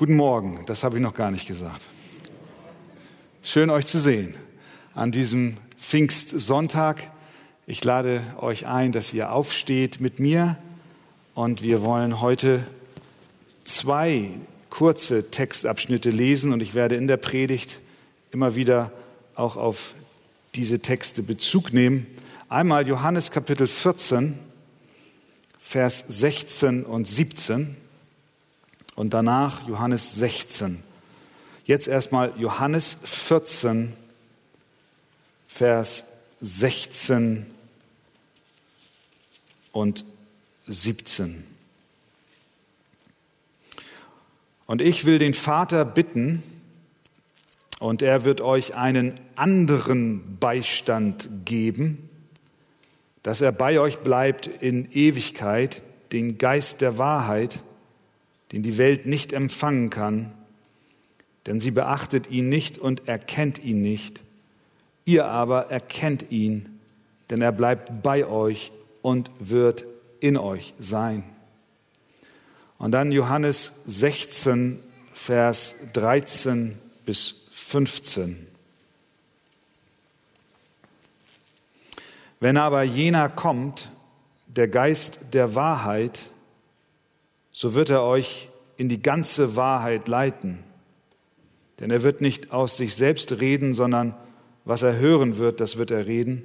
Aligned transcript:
Guten 0.00 0.16
Morgen, 0.16 0.60
das 0.64 0.82
habe 0.82 0.96
ich 0.96 1.02
noch 1.02 1.12
gar 1.12 1.30
nicht 1.30 1.46
gesagt. 1.46 1.86
Schön 3.42 3.68
euch 3.68 3.84
zu 3.84 3.98
sehen 3.98 4.34
an 4.94 5.12
diesem 5.12 5.58
Pfingstsonntag. 5.78 7.10
Ich 7.66 7.84
lade 7.84 8.22
euch 8.38 8.66
ein, 8.66 8.92
dass 8.92 9.12
ihr 9.12 9.30
aufsteht 9.30 10.00
mit 10.00 10.18
mir 10.18 10.56
und 11.34 11.62
wir 11.62 11.82
wollen 11.82 12.22
heute 12.22 12.64
zwei 13.64 14.30
kurze 14.70 15.30
Textabschnitte 15.30 16.08
lesen 16.08 16.54
und 16.54 16.62
ich 16.62 16.72
werde 16.72 16.94
in 16.94 17.06
der 17.06 17.18
Predigt 17.18 17.78
immer 18.30 18.56
wieder 18.56 18.92
auch 19.34 19.58
auf 19.58 19.92
diese 20.54 20.80
Texte 20.80 21.22
Bezug 21.22 21.74
nehmen. 21.74 22.06
Einmal 22.48 22.88
Johannes 22.88 23.30
Kapitel 23.30 23.66
14, 23.66 24.38
Vers 25.58 26.06
16 26.08 26.86
und 26.86 27.06
17 27.06 27.76
und 29.00 29.14
danach 29.14 29.66
Johannes 29.66 30.14
16. 30.16 30.82
Jetzt 31.64 31.88
erstmal 31.88 32.34
Johannes 32.36 32.98
14, 33.02 33.94
Vers 35.46 36.04
16 36.42 37.46
und 39.72 40.04
17. 40.66 41.46
Und 44.66 44.82
ich 44.82 45.06
will 45.06 45.18
den 45.18 45.32
Vater 45.32 45.86
bitten, 45.86 46.42
und 47.78 48.02
er 48.02 48.26
wird 48.26 48.42
euch 48.42 48.74
einen 48.74 49.18
anderen 49.34 50.36
Beistand 50.36 51.30
geben, 51.46 52.10
dass 53.22 53.40
er 53.40 53.52
bei 53.52 53.80
euch 53.80 54.00
bleibt 54.00 54.46
in 54.46 54.92
Ewigkeit, 54.92 55.82
den 56.12 56.36
Geist 56.36 56.82
der 56.82 56.98
Wahrheit, 56.98 57.60
den 58.52 58.62
die 58.62 58.78
Welt 58.78 59.06
nicht 59.06 59.32
empfangen 59.32 59.90
kann, 59.90 60.32
denn 61.46 61.60
sie 61.60 61.70
beachtet 61.70 62.30
ihn 62.30 62.48
nicht 62.48 62.78
und 62.78 63.08
erkennt 63.08 63.62
ihn 63.62 63.82
nicht. 63.82 64.20
Ihr 65.04 65.26
aber 65.26 65.70
erkennt 65.70 66.30
ihn, 66.30 66.80
denn 67.30 67.40
er 67.40 67.52
bleibt 67.52 68.02
bei 68.02 68.26
euch 68.26 68.72
und 69.02 69.30
wird 69.38 69.84
in 70.20 70.36
euch 70.36 70.74
sein. 70.78 71.24
Und 72.78 72.92
dann 72.92 73.12
Johannes 73.12 73.72
16, 73.86 74.80
Vers 75.12 75.76
13 75.92 76.78
bis 77.04 77.46
15. 77.52 78.46
Wenn 82.40 82.56
aber 82.56 82.82
jener 82.82 83.28
kommt, 83.28 83.90
der 84.46 84.66
Geist 84.66 85.20
der 85.32 85.54
Wahrheit, 85.54 86.20
so 87.52 87.74
wird 87.74 87.90
er 87.90 88.02
euch 88.04 88.48
in 88.76 88.88
die 88.88 89.02
ganze 89.02 89.56
Wahrheit 89.56 90.08
leiten. 90.08 90.58
Denn 91.78 91.90
er 91.90 92.02
wird 92.02 92.20
nicht 92.20 92.52
aus 92.52 92.76
sich 92.76 92.94
selbst 92.94 93.40
reden, 93.40 93.74
sondern 93.74 94.14
was 94.64 94.82
er 94.82 94.98
hören 94.98 95.38
wird, 95.38 95.60
das 95.60 95.78
wird 95.78 95.90
er 95.90 96.06
reden. 96.06 96.44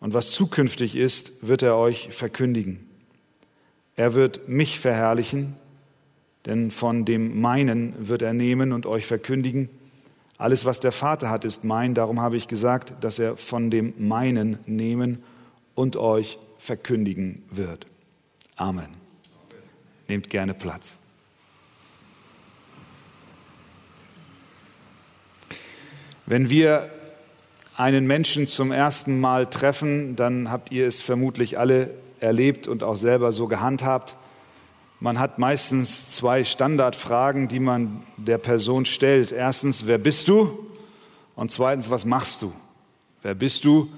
Und 0.00 0.14
was 0.14 0.30
zukünftig 0.30 0.96
ist, 0.96 1.46
wird 1.46 1.62
er 1.62 1.76
euch 1.76 2.08
verkündigen. 2.10 2.86
Er 3.96 4.14
wird 4.14 4.48
mich 4.48 4.80
verherrlichen, 4.80 5.54
denn 6.46 6.70
von 6.70 7.04
dem 7.04 7.40
meinen 7.40 7.94
wird 7.98 8.22
er 8.22 8.34
nehmen 8.34 8.72
und 8.72 8.86
euch 8.86 9.06
verkündigen. 9.06 9.70
Alles, 10.36 10.64
was 10.64 10.80
der 10.80 10.92
Vater 10.92 11.30
hat, 11.30 11.44
ist 11.44 11.64
mein. 11.64 11.94
Darum 11.94 12.20
habe 12.20 12.36
ich 12.36 12.48
gesagt, 12.48 12.92
dass 13.02 13.18
er 13.18 13.36
von 13.36 13.70
dem 13.70 13.94
meinen 13.98 14.58
nehmen 14.66 15.22
und 15.74 15.96
euch 15.96 16.38
verkündigen 16.58 17.42
wird. 17.50 17.86
Amen. 18.56 19.03
Nehmt 20.08 20.30
gerne 20.30 20.54
Platz. 20.54 20.98
Wenn 26.26 26.48
wir 26.48 26.90
einen 27.76 28.06
Menschen 28.06 28.46
zum 28.46 28.72
ersten 28.72 29.20
Mal 29.20 29.46
treffen, 29.46 30.16
dann 30.16 30.50
habt 30.50 30.72
ihr 30.72 30.86
es 30.86 31.02
vermutlich 31.02 31.58
alle 31.58 31.90
erlebt 32.20 32.68
und 32.68 32.82
auch 32.82 32.96
selber 32.96 33.32
so 33.32 33.48
gehandhabt. 33.48 34.16
Man 35.00 35.18
hat 35.18 35.38
meistens 35.38 36.06
zwei 36.06 36.44
Standardfragen, 36.44 37.48
die 37.48 37.60
man 37.60 38.04
der 38.16 38.38
Person 38.38 38.86
stellt. 38.86 39.32
Erstens, 39.32 39.86
wer 39.86 39.98
bist 39.98 40.28
du? 40.28 40.66
Und 41.36 41.50
zweitens, 41.50 41.90
was 41.90 42.04
machst 42.04 42.42
du? 42.42 42.52
Wer 43.22 43.34
bist 43.34 43.64
du? 43.64 43.90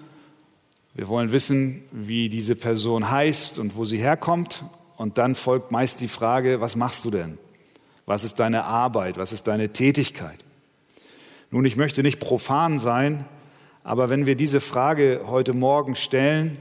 Wir 0.95 1.07
wollen 1.09 1.31
wissen, 1.31 1.83
wie 1.93 2.29
diese 2.29 2.57
Person 2.57 3.11
heißt 3.11 3.59
und 3.59 3.77
wo 3.77 3.85
sie 3.85 3.99
herkommt. 3.99 4.65
Und 4.97 5.19
dann 5.19 5.35
folgt 5.35 5.71
meist 5.71 6.01
die 6.01 6.09
Frage, 6.09 6.61
was 6.61 6.77
machst 6.77 7.05
du 7.05 7.11
denn? 7.11 7.39
Was 8.07 8.25
ist 8.25 8.39
deine 8.41 8.65
Arbeit? 8.65 9.19
Was 9.19 9.33
ist 9.33 9.47
deine 9.47 9.73
Tätigkeit? 9.73 10.45
Nun, 11.51 11.65
ich 11.65 11.77
möchte 11.77 12.03
nicht 12.03 12.19
profan 12.19 12.79
sein, 12.79 13.25
aber 13.85 14.11
wenn 14.11 14.27
wir 14.27 14.35
diese 14.35 14.61
Frage 14.61 15.23
heute 15.27 15.53
Morgen 15.53 15.97
stellen, 15.97 16.59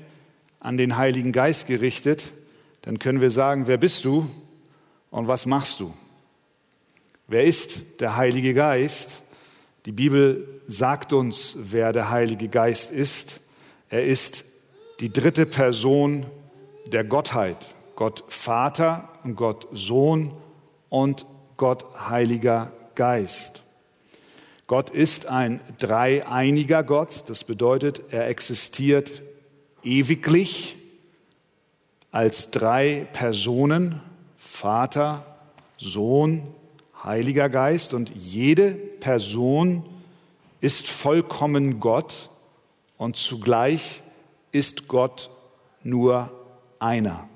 an 0.59 0.78
den 0.78 0.97
Heiligen 0.97 1.31
Geist 1.31 1.68
gerichtet, 1.68 2.34
dann 2.81 3.00
können 3.00 3.22
wir 3.22 3.31
sagen, 3.31 3.68
wer 3.68 3.78
bist 3.78 4.03
du 4.06 4.29
und 5.12 5.28
was 5.28 5.45
machst 5.45 5.79
du? 5.79 5.94
Wer 7.28 7.44
ist 7.44 8.00
der 8.00 8.16
Heilige 8.16 8.53
Geist? 8.53 9.22
Die 9.85 9.91
Bibel 9.91 10.62
sagt 10.68 11.13
uns, 11.13 11.56
wer 11.59 11.94
der 11.94 12.09
Heilige 12.09 12.47
Geist 12.47 12.91
ist. 12.91 13.41
Er 13.90 14.03
ist 14.03 14.45
die 15.00 15.12
dritte 15.13 15.45
Person 15.45 16.25
der 16.88 17.03
Gottheit. 17.03 17.75
Gott 17.95 18.23
Vater 18.28 19.09
Gott 19.35 19.67
Sohn 19.72 20.33
und 20.89 21.25
Gott 21.57 21.85
Heiliger 22.09 22.72
Geist. 22.95 23.63
Gott 24.67 24.89
ist 24.89 25.28
ein 25.28 25.59
dreieiniger 25.78 26.83
Gott. 26.83 27.23
Das 27.28 27.44
bedeutet, 27.44 28.01
er 28.11 28.28
existiert 28.28 29.22
ewiglich 29.83 30.75
als 32.11 32.50
drei 32.50 33.07
Personen, 33.13 34.01
Vater, 34.38 35.25
Sohn, 35.77 36.47
Heiliger 37.03 37.50
Geist. 37.50 37.94
Und 37.94 38.16
jede 38.16 38.72
Person 38.72 39.85
ist 40.62 40.88
vollkommen 40.88 41.79
Gott 41.79 42.29
und 42.97 43.17
zugleich 43.17 44.01
ist 44.51 44.88
Gott 44.88 45.29
nur 45.83 46.31
einer. 46.79 47.29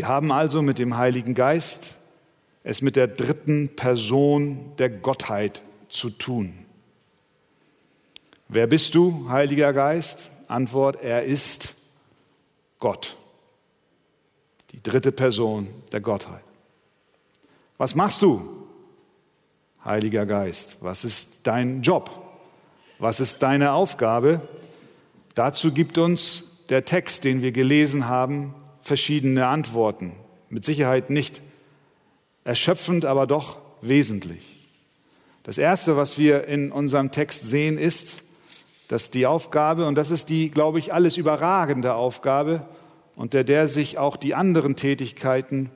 Wir 0.00 0.08
haben 0.08 0.32
also 0.32 0.62
mit 0.62 0.78
dem 0.78 0.96
Heiligen 0.96 1.34
Geist 1.34 1.94
es 2.64 2.80
mit 2.80 2.96
der 2.96 3.06
dritten 3.06 3.76
Person 3.76 4.72
der 4.78 4.88
Gottheit 4.88 5.60
zu 5.90 6.08
tun. 6.08 6.64
Wer 8.48 8.66
bist 8.66 8.94
du, 8.94 9.28
Heiliger 9.28 9.74
Geist? 9.74 10.30
Antwort, 10.48 11.02
er 11.02 11.24
ist 11.24 11.74
Gott, 12.78 13.18
die 14.72 14.82
dritte 14.82 15.12
Person 15.12 15.68
der 15.92 16.00
Gottheit. 16.00 16.44
Was 17.76 17.94
machst 17.94 18.22
du, 18.22 18.66
Heiliger 19.84 20.24
Geist? 20.24 20.78
Was 20.80 21.04
ist 21.04 21.40
dein 21.42 21.82
Job? 21.82 22.10
Was 22.98 23.20
ist 23.20 23.42
deine 23.42 23.72
Aufgabe? 23.72 24.48
Dazu 25.34 25.72
gibt 25.72 25.98
uns 25.98 26.64
der 26.70 26.86
Text, 26.86 27.24
den 27.24 27.42
wir 27.42 27.52
gelesen 27.52 28.08
haben, 28.08 28.54
verschiedene 28.90 29.46
Antworten. 29.46 30.16
Mit 30.48 30.64
Sicherheit 30.64 31.10
nicht 31.10 31.42
erschöpfend, 32.42 33.04
aber 33.04 33.28
doch 33.28 33.60
wesentlich. 33.82 34.66
Das 35.44 35.58
Erste, 35.58 35.96
was 35.96 36.18
wir 36.18 36.48
in 36.48 36.72
unserem 36.72 37.12
Text 37.12 37.48
sehen, 37.48 37.78
ist, 37.78 38.16
dass 38.88 39.12
die 39.12 39.26
Aufgabe, 39.26 39.86
und 39.86 39.94
das 39.94 40.10
ist 40.10 40.28
die, 40.28 40.50
glaube 40.50 40.80
ich, 40.80 40.92
alles 40.92 41.18
überragende 41.18 41.94
Aufgabe, 41.94 42.66
unter 43.14 43.44
der 43.44 43.68
sich 43.68 43.96
auch 43.96 44.16
die 44.16 44.34
anderen 44.34 44.74
Tätigkeiten 44.74 45.70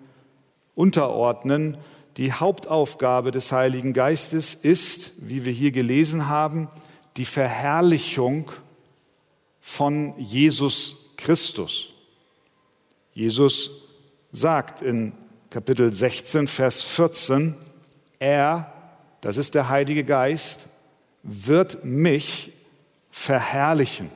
unterordnen, 0.74 1.78
die 2.16 2.32
Hauptaufgabe 2.32 3.30
des 3.30 3.52
Heiligen 3.52 3.92
Geistes 3.92 4.54
ist, 4.54 5.12
wie 5.18 5.44
wir 5.44 5.52
hier 5.52 5.70
gelesen 5.70 6.28
haben, 6.28 6.66
die 7.16 7.26
Verherrlichung 7.26 8.50
von 9.60 10.18
Jesus 10.18 10.96
Christus. 11.16 11.93
Jesus 13.14 13.70
sagt 14.32 14.82
in 14.82 15.12
Kapitel 15.48 15.92
16, 15.92 16.48
Vers 16.48 16.82
14, 16.82 17.54
er, 18.18 18.72
das 19.20 19.36
ist 19.36 19.54
der 19.54 19.68
Heilige 19.68 20.02
Geist, 20.02 20.66
wird 21.22 21.84
mich 21.84 22.52
verherrlichen. 23.12 24.10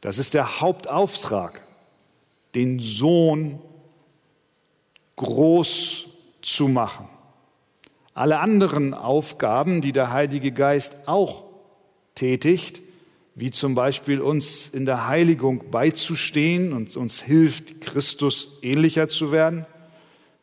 Das 0.00 0.16
ist 0.16 0.32
der 0.32 0.60
Hauptauftrag, 0.60 1.60
den 2.54 2.80
Sohn 2.80 3.60
groß 5.16 6.06
zu 6.40 6.68
machen. 6.68 7.08
Alle 8.14 8.38
anderen 8.38 8.94
Aufgaben, 8.94 9.82
die 9.82 9.92
der 9.92 10.12
Heilige 10.12 10.50
Geist 10.50 10.96
auch 11.06 11.44
tätigt, 12.14 12.80
wie 13.38 13.52
zum 13.52 13.76
Beispiel 13.76 14.20
uns 14.20 14.66
in 14.66 14.84
der 14.84 15.06
Heiligung 15.06 15.70
beizustehen 15.70 16.72
und 16.72 16.96
uns 16.96 17.22
hilft, 17.22 17.80
Christus 17.80 18.58
ähnlicher 18.62 19.06
zu 19.06 19.30
werden, 19.30 19.64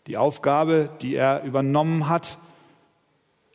Die 0.08 0.18
Aufgabe, 0.18 0.90
die 1.02 1.16
er 1.16 1.44
übernommen 1.44 2.08
hat, 2.08 2.38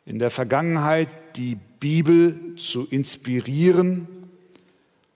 in 0.05 0.19
der 0.19 0.29
Vergangenheit 0.29 1.07
die 1.37 1.57
Bibel 1.79 2.55
zu 2.57 2.85
inspirieren 2.87 4.07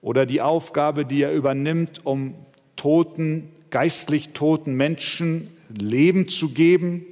oder 0.00 0.26
die 0.26 0.40
Aufgabe, 0.40 1.04
die 1.04 1.22
er 1.22 1.32
übernimmt, 1.32 2.04
um 2.04 2.34
toten, 2.74 3.50
geistlich 3.70 4.30
toten 4.30 4.74
Menschen 4.74 5.50
Leben 5.68 6.26
zu 6.26 6.48
geben 6.48 7.04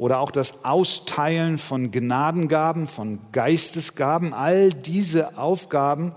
oder 0.00 0.20
auch 0.20 0.30
das 0.30 0.64
Austeilen 0.64 1.58
von 1.58 1.90
Gnadengaben, 1.90 2.86
von 2.86 3.18
Geistesgaben, 3.32 4.32
all 4.32 4.70
diese 4.70 5.36
Aufgaben 5.36 6.12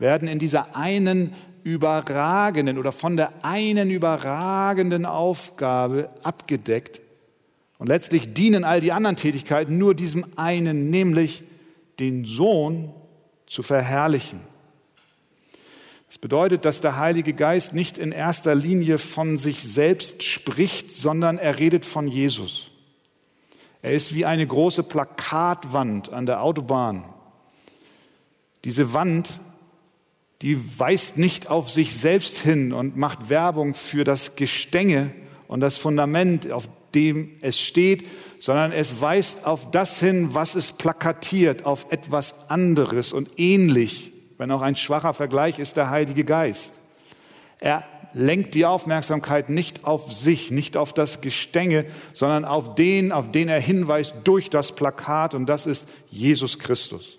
werden 0.00 0.26
in 0.26 0.40
dieser 0.40 0.74
einen 0.74 1.34
überragenden 1.62 2.78
oder 2.78 2.90
von 2.90 3.16
der 3.16 3.32
einen 3.42 3.92
überragenden 3.92 5.06
Aufgabe 5.06 6.10
abgedeckt. 6.24 7.00
Und 7.78 7.86
letztlich 7.86 8.34
dienen 8.34 8.64
all 8.64 8.80
die 8.80 8.90
anderen 8.90 9.14
Tätigkeiten 9.14 9.78
nur 9.78 9.94
diesem 9.94 10.26
einen, 10.34 10.90
nämlich 10.90 11.44
den 12.00 12.24
Sohn 12.24 12.92
zu 13.46 13.62
verherrlichen. 13.62 14.40
Das 16.08 16.18
bedeutet, 16.18 16.64
dass 16.64 16.80
der 16.80 16.98
Heilige 16.98 17.34
Geist 17.34 17.72
nicht 17.72 17.98
in 17.98 18.10
erster 18.10 18.56
Linie 18.56 18.98
von 18.98 19.36
sich 19.36 19.62
selbst 19.62 20.24
spricht, 20.24 20.96
sondern 20.96 21.38
er 21.38 21.60
redet 21.60 21.84
von 21.84 22.08
Jesus. 22.08 22.67
Er 23.82 23.92
ist 23.92 24.14
wie 24.14 24.24
eine 24.24 24.46
große 24.46 24.82
Plakatwand 24.82 26.12
an 26.12 26.26
der 26.26 26.42
Autobahn. 26.42 27.04
Diese 28.64 28.92
Wand, 28.92 29.40
die 30.42 30.78
weist 30.78 31.16
nicht 31.16 31.48
auf 31.48 31.70
sich 31.70 31.96
selbst 31.96 32.38
hin 32.38 32.72
und 32.72 32.96
macht 32.96 33.30
Werbung 33.30 33.74
für 33.74 34.04
das 34.04 34.36
Gestänge 34.36 35.12
und 35.46 35.60
das 35.60 35.78
Fundament, 35.78 36.50
auf 36.50 36.68
dem 36.94 37.36
es 37.40 37.60
steht, 37.60 38.06
sondern 38.40 38.72
es 38.72 39.00
weist 39.00 39.46
auf 39.46 39.70
das 39.70 40.00
hin, 40.00 40.30
was 40.32 40.54
es 40.54 40.72
plakatiert, 40.72 41.64
auf 41.64 41.86
etwas 41.90 42.50
anderes 42.50 43.12
und 43.12 43.38
ähnlich, 43.38 44.12
wenn 44.38 44.50
auch 44.50 44.62
ein 44.62 44.76
schwacher 44.76 45.14
Vergleich 45.14 45.58
ist 45.58 45.76
der 45.76 45.90
Heilige 45.90 46.24
Geist. 46.24 46.72
Er 47.60 47.84
lenkt 48.18 48.54
die 48.54 48.66
Aufmerksamkeit 48.66 49.48
nicht 49.48 49.84
auf 49.84 50.12
sich, 50.12 50.50
nicht 50.50 50.76
auf 50.76 50.92
das 50.92 51.20
Gestänge, 51.20 51.86
sondern 52.12 52.44
auf 52.44 52.74
den, 52.74 53.12
auf 53.12 53.30
den 53.30 53.48
er 53.48 53.60
hinweist 53.60 54.16
durch 54.24 54.50
das 54.50 54.72
Plakat 54.72 55.34
und 55.34 55.46
das 55.46 55.66
ist 55.66 55.88
Jesus 56.10 56.58
Christus. 56.58 57.18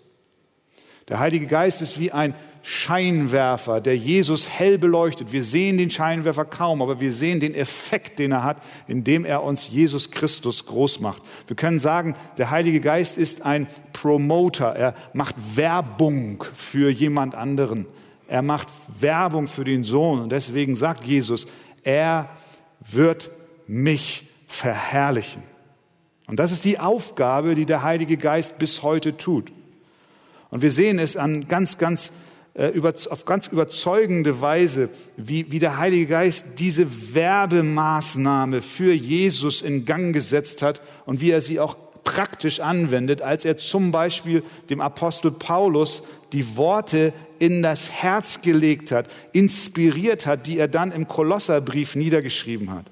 Der 1.07 1.19
Heilige 1.19 1.47
Geist 1.47 1.81
ist 1.81 1.99
wie 1.99 2.11
ein 2.11 2.35
Scheinwerfer, 2.63 3.79
der 3.79 3.95
Jesus 3.95 4.49
hell 4.49 4.77
beleuchtet. 4.77 5.31
Wir 5.31 5.45
sehen 5.45 5.77
den 5.77 5.89
Scheinwerfer 5.89 6.43
kaum, 6.43 6.81
aber 6.81 6.99
wir 6.99 7.13
sehen 7.13 7.39
den 7.39 7.55
Effekt, 7.55 8.19
den 8.19 8.33
er 8.33 8.43
hat, 8.43 8.61
indem 8.85 9.23
er 9.23 9.41
uns 9.43 9.69
Jesus 9.69 10.11
Christus 10.11 10.65
groß 10.65 10.99
macht. 10.99 11.23
Wir 11.47 11.55
können 11.55 11.79
sagen, 11.79 12.15
der 12.37 12.49
Heilige 12.49 12.81
Geist 12.81 13.17
ist 13.17 13.43
ein 13.43 13.67
Promoter. 13.93 14.75
Er 14.75 14.93
macht 15.13 15.35
Werbung 15.55 16.43
für 16.53 16.89
jemand 16.89 17.35
anderen. 17.35 17.85
Er 18.29 18.43
macht 18.43 18.67
Werbung 18.99 19.47
für 19.47 19.63
den 19.63 19.83
Sohn. 19.83 20.19
Und 20.19 20.31
deswegen 20.31 20.75
sagt 20.75 21.03
Jesus, 21.03 21.47
er 21.83 22.29
wird 22.91 23.31
mich 23.65 24.27
verherrlichen. 24.47 25.41
Und 26.27 26.39
das 26.39 26.51
ist 26.51 26.63
die 26.63 26.79
Aufgabe, 26.79 27.55
die 27.55 27.65
der 27.65 27.81
Heilige 27.81 28.17
Geist 28.17 28.59
bis 28.59 28.83
heute 28.83 29.17
tut. 29.17 29.51
Und 30.51 30.61
wir 30.61 30.69
sehen 30.69 30.99
es 30.99 31.17
an 31.17 31.47
ganz, 31.47 31.79
ganz, 31.79 32.11
äh, 32.53 32.71
auf 33.09 33.25
ganz 33.25 33.47
überzeugende 33.47 34.41
Weise, 34.41 34.89
wie, 35.17 35.51
wie 35.51 35.59
der 35.59 35.77
Heilige 35.79 36.05
Geist 36.05 36.45
diese 36.59 37.15
Werbemaßnahme 37.15 38.61
für 38.61 38.93
Jesus 38.93 39.63
in 39.63 39.85
Gang 39.85 40.13
gesetzt 40.13 40.61
hat 40.61 40.81
und 41.07 41.19
wie 41.19 41.31
er 41.31 41.41
sie 41.41 41.59
auch 41.59 41.75
praktisch 42.03 42.59
anwendet, 42.59 43.23
als 43.23 43.43
er 43.45 43.57
zum 43.57 43.91
Beispiel 43.91 44.43
dem 44.69 44.81
Apostel 44.81 45.31
Paulus 45.31 46.03
die 46.33 46.57
Worte 46.57 47.13
in 47.39 47.61
das 47.63 47.89
Herz 47.89 48.41
gelegt 48.41 48.91
hat, 48.91 49.07
inspiriert 49.31 50.25
hat, 50.25 50.47
die 50.47 50.57
er 50.57 50.67
dann 50.67 50.91
im 50.91 51.07
Kolosserbrief 51.07 51.95
niedergeschrieben 51.95 52.71
hat. 52.71 52.85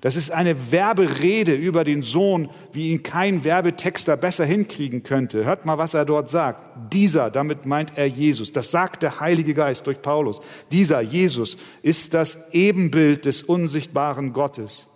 Das 0.00 0.16
ist 0.16 0.30
eine 0.30 0.72
Werberede 0.72 1.54
über 1.54 1.84
den 1.84 2.02
Sohn, 2.02 2.48
wie 2.72 2.90
ihn 2.90 3.02
kein 3.02 3.44
Werbetexter 3.44 4.16
besser 4.16 4.46
hinkriegen 4.46 5.02
könnte. 5.02 5.44
Hört 5.44 5.66
mal, 5.66 5.76
was 5.76 5.92
er 5.92 6.06
dort 6.06 6.30
sagt. 6.30 6.92
Dieser, 6.92 7.30
damit 7.30 7.66
meint 7.66 7.98
er 7.98 8.06
Jesus. 8.06 8.52
Das 8.52 8.70
sagt 8.70 9.02
der 9.02 9.20
Heilige 9.20 9.52
Geist 9.52 9.86
durch 9.86 10.00
Paulus. 10.00 10.40
Dieser 10.72 11.02
Jesus 11.02 11.58
ist 11.82 12.14
das 12.14 12.38
Ebenbild 12.52 13.26
des 13.26 13.42
unsichtbaren 13.42 14.32
Gottes. 14.32 14.86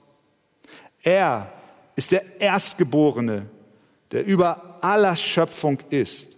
Er 1.03 1.53
ist 1.97 2.13
der 2.13 2.41
Erstgeborene, 2.41 3.47
der 4.11 4.25
über 4.25 4.79
aller 4.81 5.17
Schöpfung 5.17 5.81
ist. 5.91 6.34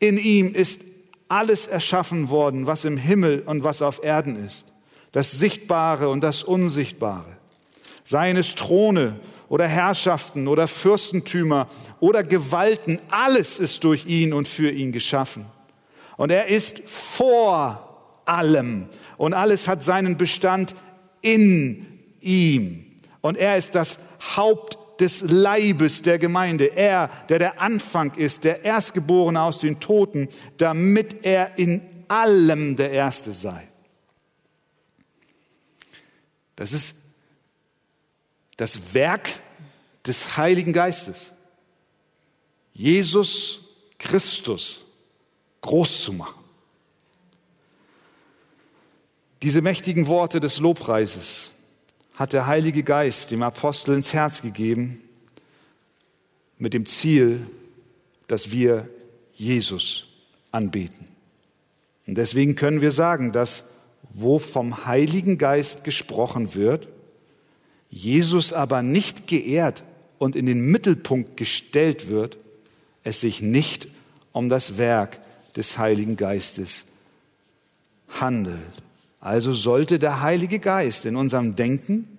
In 0.00 0.18
ihm 0.18 0.54
ist 0.54 0.80
alles 1.28 1.66
erschaffen 1.66 2.28
worden, 2.28 2.66
was 2.66 2.84
im 2.84 2.96
Himmel 2.96 3.44
und 3.46 3.62
was 3.62 3.82
auf 3.82 4.02
Erden 4.02 4.44
ist. 4.44 4.66
Das 5.12 5.30
Sichtbare 5.30 6.08
und 6.08 6.22
das 6.22 6.42
Unsichtbare. 6.42 7.36
Seines 8.02 8.56
Throne 8.56 9.20
oder 9.48 9.68
Herrschaften 9.68 10.48
oder 10.48 10.66
Fürstentümer 10.66 11.68
oder 12.00 12.24
Gewalten, 12.24 12.98
alles 13.10 13.60
ist 13.60 13.84
durch 13.84 14.06
ihn 14.06 14.32
und 14.32 14.48
für 14.48 14.70
ihn 14.70 14.90
geschaffen. 14.90 15.46
Und 16.16 16.32
er 16.32 16.46
ist 16.46 16.80
vor 16.88 18.22
allem 18.24 18.88
und 19.16 19.34
alles 19.34 19.68
hat 19.68 19.84
seinen 19.84 20.16
Bestand 20.16 20.74
in 21.20 21.86
ihm. 22.20 22.86
Und 23.20 23.36
er 23.36 23.56
ist 23.56 23.74
das 23.74 23.98
Haupt 24.36 24.78
des 25.00 25.22
Leibes 25.22 26.02
der 26.02 26.18
Gemeinde. 26.18 26.66
Er, 26.66 27.08
der 27.28 27.38
der 27.38 27.60
Anfang 27.60 28.14
ist, 28.14 28.44
der 28.44 28.64
Erstgeborene 28.64 29.40
aus 29.40 29.58
den 29.58 29.80
Toten, 29.80 30.28
damit 30.58 31.24
er 31.24 31.58
in 31.58 31.82
allem 32.08 32.76
der 32.76 32.90
Erste 32.90 33.32
sei. 33.32 33.68
Das 36.56 36.72
ist 36.72 36.94
das 38.56 38.94
Werk 38.94 39.30
des 40.06 40.36
Heiligen 40.36 40.72
Geistes. 40.72 41.32
Jesus 42.72 43.60
Christus 43.98 44.84
groß 45.62 46.02
zu 46.02 46.12
machen. 46.12 46.44
Diese 49.42 49.62
mächtigen 49.62 50.06
Worte 50.06 50.40
des 50.40 50.58
Lobpreises 50.58 51.52
hat 52.20 52.34
der 52.34 52.46
Heilige 52.46 52.82
Geist 52.82 53.30
dem 53.30 53.42
Apostel 53.42 53.94
ins 53.94 54.12
Herz 54.12 54.42
gegeben 54.42 55.00
mit 56.58 56.74
dem 56.74 56.84
Ziel, 56.84 57.46
dass 58.26 58.50
wir 58.50 58.90
Jesus 59.32 60.06
anbeten. 60.52 61.08
Und 62.06 62.18
deswegen 62.18 62.56
können 62.56 62.82
wir 62.82 62.90
sagen, 62.90 63.32
dass 63.32 63.70
wo 64.10 64.38
vom 64.38 64.84
Heiligen 64.84 65.38
Geist 65.38 65.82
gesprochen 65.82 66.54
wird, 66.54 66.88
Jesus 67.88 68.52
aber 68.52 68.82
nicht 68.82 69.26
geehrt 69.26 69.82
und 70.18 70.36
in 70.36 70.44
den 70.44 70.60
Mittelpunkt 70.60 71.38
gestellt 71.38 72.08
wird, 72.08 72.36
es 73.02 73.22
sich 73.22 73.40
nicht 73.40 73.88
um 74.32 74.50
das 74.50 74.76
Werk 74.76 75.20
des 75.56 75.78
Heiligen 75.78 76.16
Geistes 76.16 76.84
handelt. 78.08 78.60
Also 79.20 79.52
sollte 79.52 79.98
der 79.98 80.22
Heilige 80.22 80.58
Geist 80.58 81.04
in 81.04 81.16
unserem 81.16 81.54
Denken, 81.54 82.09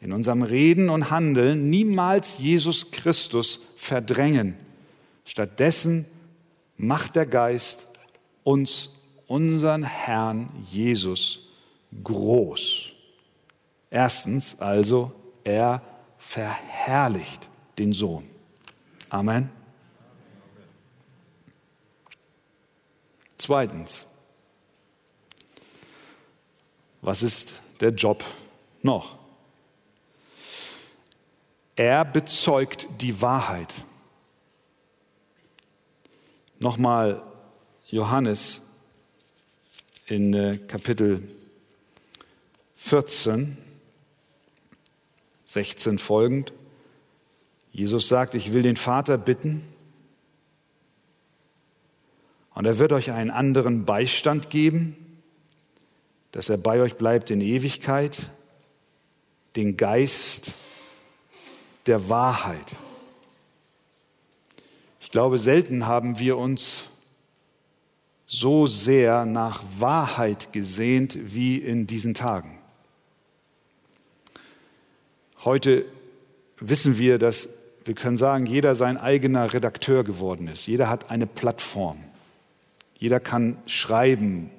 in 0.00 0.12
unserem 0.12 0.42
Reden 0.42 0.88
und 0.88 1.10
Handeln 1.10 1.68
niemals 1.68 2.38
Jesus 2.38 2.90
Christus 2.90 3.60
verdrängen. 3.76 4.56
Stattdessen 5.24 6.06
macht 6.76 7.16
der 7.16 7.26
Geist 7.26 7.86
uns 8.42 8.90
unseren 9.26 9.82
Herrn 9.82 10.48
Jesus 10.70 11.46
groß. 12.02 12.92
Erstens 13.90 14.58
also, 14.58 15.12
er 15.44 15.82
verherrlicht 16.18 17.48
den 17.78 17.92
Sohn. 17.92 18.24
Amen. 19.08 19.50
Zweitens, 23.36 24.06
was 27.02 27.22
ist 27.22 27.54
der 27.80 27.90
Job 27.90 28.24
noch? 28.82 29.19
Er 31.80 32.04
bezeugt 32.04 32.86
die 33.00 33.22
Wahrheit. 33.22 33.72
Nochmal 36.58 37.22
Johannes 37.88 38.60
in 40.04 40.34
äh, 40.34 40.58
Kapitel 40.58 41.26
14, 42.74 43.56
16 45.46 45.98
folgend. 45.98 46.52
Jesus 47.72 48.08
sagt, 48.08 48.34
ich 48.34 48.52
will 48.52 48.60
den 48.60 48.76
Vater 48.76 49.16
bitten 49.16 49.62
und 52.54 52.66
er 52.66 52.78
wird 52.78 52.92
euch 52.92 53.10
einen 53.10 53.30
anderen 53.30 53.86
Beistand 53.86 54.50
geben, 54.50 55.22
dass 56.32 56.50
er 56.50 56.58
bei 56.58 56.82
euch 56.82 56.96
bleibt 56.96 57.30
in 57.30 57.40
Ewigkeit, 57.40 58.28
den 59.56 59.78
Geist 59.78 60.52
der 61.86 62.08
Wahrheit. 62.08 62.76
Ich 65.00 65.10
glaube, 65.10 65.38
selten 65.38 65.86
haben 65.86 66.18
wir 66.18 66.36
uns 66.36 66.88
so 68.26 68.66
sehr 68.66 69.26
nach 69.26 69.64
Wahrheit 69.78 70.52
gesehnt 70.52 71.18
wie 71.34 71.56
in 71.56 71.86
diesen 71.86 72.14
Tagen. 72.14 72.58
Heute 75.44 75.84
wissen 76.58 76.98
wir, 76.98 77.18
dass 77.18 77.48
wir 77.84 77.94
können 77.94 78.16
sagen, 78.16 78.46
jeder 78.46 78.74
sein 78.74 78.98
eigener 78.98 79.52
Redakteur 79.52 80.04
geworden 80.04 80.48
ist. 80.48 80.66
Jeder 80.66 80.88
hat 80.88 81.10
eine 81.10 81.26
Plattform. 81.26 81.98
Jeder 82.98 83.18
kann 83.18 83.56
schreiben 83.66 84.50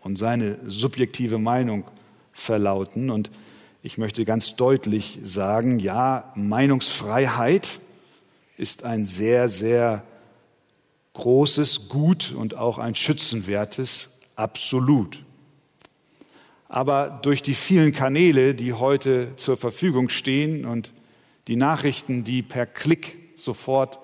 und 0.00 0.16
seine 0.16 0.56
subjektive 0.66 1.38
Meinung 1.38 1.84
verlauten. 2.32 3.10
Und 3.10 3.30
ich 3.82 3.96
möchte 3.96 4.24
ganz 4.24 4.56
deutlich 4.56 5.18
sagen, 5.22 5.78
ja, 5.78 6.32
Meinungsfreiheit 6.34 7.80
ist 8.58 8.84
ein 8.84 9.06
sehr, 9.06 9.48
sehr 9.48 10.04
großes 11.14 11.88
Gut 11.88 12.32
und 12.36 12.56
auch 12.56 12.78
ein 12.78 12.94
schützenwertes 12.94 14.18
Absolut. 14.36 15.22
Aber 16.68 17.20
durch 17.22 17.42
die 17.42 17.54
vielen 17.54 17.92
Kanäle, 17.92 18.54
die 18.54 18.74
heute 18.74 19.34
zur 19.36 19.56
Verfügung 19.56 20.08
stehen 20.08 20.66
und 20.66 20.92
die 21.48 21.56
Nachrichten, 21.56 22.22
die 22.22 22.42
per 22.42 22.66
Klick 22.66 23.18
sofort 23.36 23.98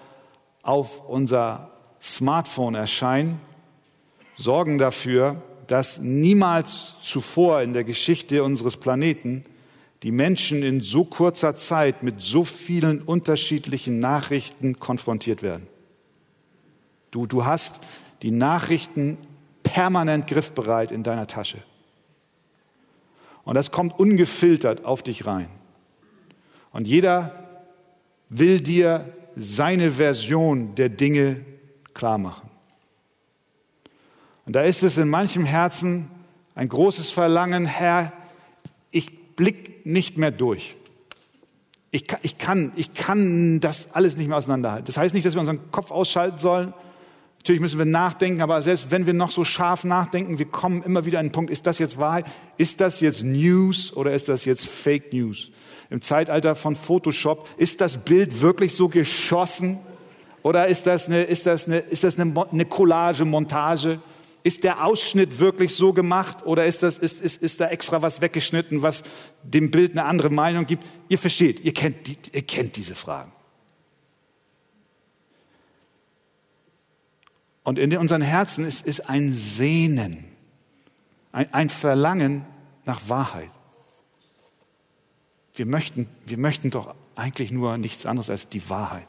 auf 0.62 1.06
unser 1.06 1.70
Smartphone 2.02 2.74
erscheinen, 2.74 3.40
sorgen 4.36 4.78
dafür, 4.78 5.42
dass 5.66 5.98
niemals 5.98 6.96
zuvor 7.02 7.62
in 7.62 7.72
der 7.72 7.84
Geschichte 7.84 8.42
unseres 8.42 8.76
Planeten 8.76 9.44
die 10.02 10.12
Menschen 10.12 10.62
in 10.62 10.82
so 10.82 11.04
kurzer 11.04 11.54
Zeit 11.54 12.02
mit 12.02 12.20
so 12.20 12.44
vielen 12.44 13.02
unterschiedlichen 13.02 13.98
Nachrichten 14.00 14.78
konfrontiert 14.78 15.42
werden. 15.42 15.66
Du, 17.10 17.26
du 17.26 17.44
hast 17.44 17.80
die 18.22 18.30
Nachrichten 18.30 19.18
permanent 19.62 20.26
griffbereit 20.26 20.92
in 20.92 21.02
deiner 21.02 21.26
Tasche. 21.26 21.58
Und 23.44 23.54
das 23.54 23.70
kommt 23.70 23.98
ungefiltert 23.98 24.84
auf 24.84 25.02
dich 25.02 25.26
rein. 25.26 25.48
Und 26.72 26.86
jeder 26.86 27.44
will 28.28 28.60
dir 28.60 29.12
seine 29.36 29.92
Version 29.92 30.74
der 30.74 30.88
Dinge 30.88 31.44
klar 31.94 32.18
machen. 32.18 32.50
Und 34.46 34.54
da 34.54 34.62
ist 34.62 34.82
es 34.82 34.96
in 34.96 35.08
manchem 35.08 35.44
Herzen 35.44 36.10
ein 36.54 36.68
großes 36.68 37.10
Verlangen, 37.10 37.66
Herr, 37.66 38.12
blick 39.36 39.86
nicht 39.86 40.16
mehr 40.18 40.30
durch. 40.30 40.74
Ich 41.90 42.06
kann, 42.06 42.18
ich, 42.22 42.38
kann, 42.38 42.72
ich 42.76 42.94
kann 42.94 43.60
das 43.60 43.92
alles 43.92 44.16
nicht 44.16 44.28
mehr 44.28 44.36
auseinanderhalten. 44.36 44.86
Das 44.86 44.96
heißt 44.96 45.14
nicht, 45.14 45.24
dass 45.24 45.34
wir 45.34 45.40
unseren 45.40 45.70
Kopf 45.70 45.90
ausschalten 45.90 46.38
sollen. 46.38 46.74
Natürlich 47.38 47.60
müssen 47.60 47.78
wir 47.78 47.86
nachdenken, 47.86 48.42
aber 48.42 48.60
selbst 48.60 48.90
wenn 48.90 49.06
wir 49.06 49.14
noch 49.14 49.30
so 49.30 49.44
scharf 49.44 49.84
nachdenken, 49.84 50.40
wir 50.40 50.46
kommen 50.46 50.82
immer 50.82 51.06
wieder 51.06 51.20
an 51.20 51.26
den 51.26 51.32
Punkt, 51.32 51.50
ist 51.50 51.64
das 51.66 51.78
jetzt 51.78 51.96
Wahrheit? 51.96 52.26
Ist 52.56 52.80
das 52.80 53.00
jetzt 53.00 53.22
News 53.22 53.96
oder 53.96 54.12
ist 54.12 54.28
das 54.28 54.44
jetzt 54.44 54.66
Fake 54.66 55.12
News? 55.12 55.52
Im 55.88 56.02
Zeitalter 56.02 56.56
von 56.56 56.74
Photoshop, 56.74 57.48
ist 57.56 57.80
das 57.80 57.98
Bild 57.98 58.40
wirklich 58.40 58.74
so 58.74 58.88
geschossen? 58.88 59.78
Oder 60.42 60.66
ist 60.66 60.86
das 60.86 61.06
eine, 61.06 61.22
ist 61.22 61.46
das 61.46 61.66
eine, 61.66 61.78
ist 61.78 62.02
das 62.02 62.18
eine, 62.18 62.46
eine 62.50 62.64
Collage, 62.64 63.24
Montage? 63.24 64.00
Ist 64.46 64.62
der 64.62 64.84
Ausschnitt 64.84 65.40
wirklich 65.40 65.74
so 65.74 65.92
gemacht 65.92 66.46
oder 66.46 66.66
ist, 66.66 66.80
das, 66.84 66.98
ist, 66.98 67.20
ist, 67.20 67.42
ist 67.42 67.60
da 67.60 67.66
extra 67.66 68.00
was 68.02 68.20
weggeschnitten, 68.20 68.80
was 68.80 69.02
dem 69.42 69.72
Bild 69.72 69.90
eine 69.90 70.04
andere 70.04 70.30
Meinung 70.30 70.66
gibt? 70.66 70.84
Ihr 71.08 71.18
versteht, 71.18 71.58
ihr 71.64 71.74
kennt, 71.74 72.08
ihr 72.32 72.42
kennt 72.42 72.76
diese 72.76 72.94
Fragen. 72.94 73.32
Und 77.64 77.80
in 77.80 77.96
unseren 77.96 78.22
Herzen 78.22 78.64
ist, 78.64 78.86
ist 78.86 79.10
ein 79.10 79.32
Sehnen, 79.32 80.26
ein, 81.32 81.52
ein 81.52 81.68
Verlangen 81.68 82.46
nach 82.84 83.08
Wahrheit. 83.08 83.50
Wir 85.54 85.66
möchten, 85.66 86.08
wir 86.24 86.38
möchten 86.38 86.70
doch 86.70 86.94
eigentlich 87.16 87.50
nur 87.50 87.78
nichts 87.78 88.06
anderes 88.06 88.30
als 88.30 88.48
die 88.48 88.70
Wahrheit. 88.70 89.08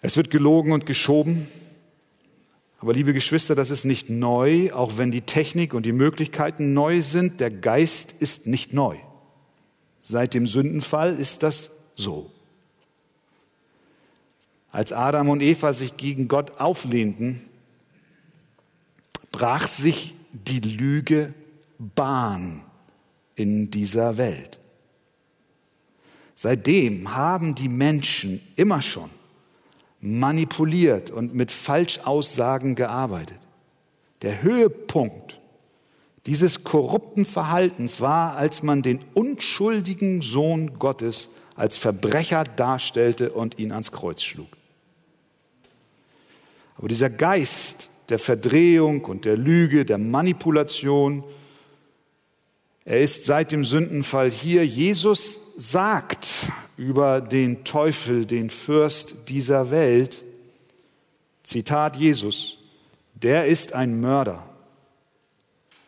Es 0.00 0.16
wird 0.16 0.30
gelogen 0.30 0.72
und 0.72 0.86
geschoben. 0.86 1.48
Aber 2.82 2.94
liebe 2.94 3.14
Geschwister, 3.14 3.54
das 3.54 3.70
ist 3.70 3.84
nicht 3.84 4.10
neu, 4.10 4.72
auch 4.72 4.98
wenn 4.98 5.12
die 5.12 5.20
Technik 5.20 5.72
und 5.72 5.86
die 5.86 5.92
Möglichkeiten 5.92 6.72
neu 6.72 7.00
sind. 7.00 7.38
Der 7.38 7.52
Geist 7.52 8.10
ist 8.18 8.48
nicht 8.48 8.72
neu. 8.72 8.96
Seit 10.00 10.34
dem 10.34 10.48
Sündenfall 10.48 11.14
ist 11.14 11.44
das 11.44 11.70
so. 11.94 12.32
Als 14.72 14.92
Adam 14.92 15.28
und 15.28 15.42
Eva 15.42 15.72
sich 15.72 15.96
gegen 15.96 16.26
Gott 16.26 16.58
auflehnten, 16.58 17.42
brach 19.30 19.68
sich 19.68 20.14
die 20.32 20.58
Lüge 20.58 21.32
Bahn 21.78 22.62
in 23.36 23.70
dieser 23.70 24.18
Welt. 24.18 24.58
Seitdem 26.34 27.14
haben 27.14 27.54
die 27.54 27.68
Menschen 27.68 28.40
immer 28.56 28.82
schon 28.82 29.10
manipuliert 30.02 31.10
und 31.10 31.32
mit 31.32 31.50
Falschaussagen 31.50 32.74
gearbeitet. 32.74 33.38
Der 34.20 34.42
Höhepunkt 34.42 35.38
dieses 36.26 36.64
korrupten 36.64 37.24
Verhaltens 37.24 38.00
war, 38.00 38.36
als 38.36 38.62
man 38.62 38.82
den 38.82 39.00
unschuldigen 39.14 40.20
Sohn 40.20 40.78
Gottes 40.78 41.30
als 41.56 41.78
Verbrecher 41.78 42.44
darstellte 42.44 43.32
und 43.32 43.58
ihn 43.58 43.72
ans 43.72 43.92
Kreuz 43.92 44.22
schlug. 44.22 44.48
Aber 46.76 46.88
dieser 46.88 47.10
Geist 47.10 47.90
der 48.08 48.18
Verdrehung 48.18 49.04
und 49.04 49.24
der 49.24 49.36
Lüge, 49.36 49.84
der 49.84 49.98
Manipulation, 49.98 51.22
er 52.84 53.00
ist 53.00 53.24
seit 53.24 53.52
dem 53.52 53.64
Sündenfall 53.64 54.30
hier. 54.30 54.66
Jesus 54.66 55.40
sagt 55.56 56.50
über 56.76 57.20
den 57.20 57.64
Teufel, 57.64 58.26
den 58.26 58.50
Fürst 58.50 59.28
dieser 59.28 59.70
Welt, 59.70 60.22
Zitat 61.42 61.96
Jesus, 61.96 62.58
der 63.14 63.46
ist 63.46 63.72
ein 63.72 64.00
Mörder 64.00 64.48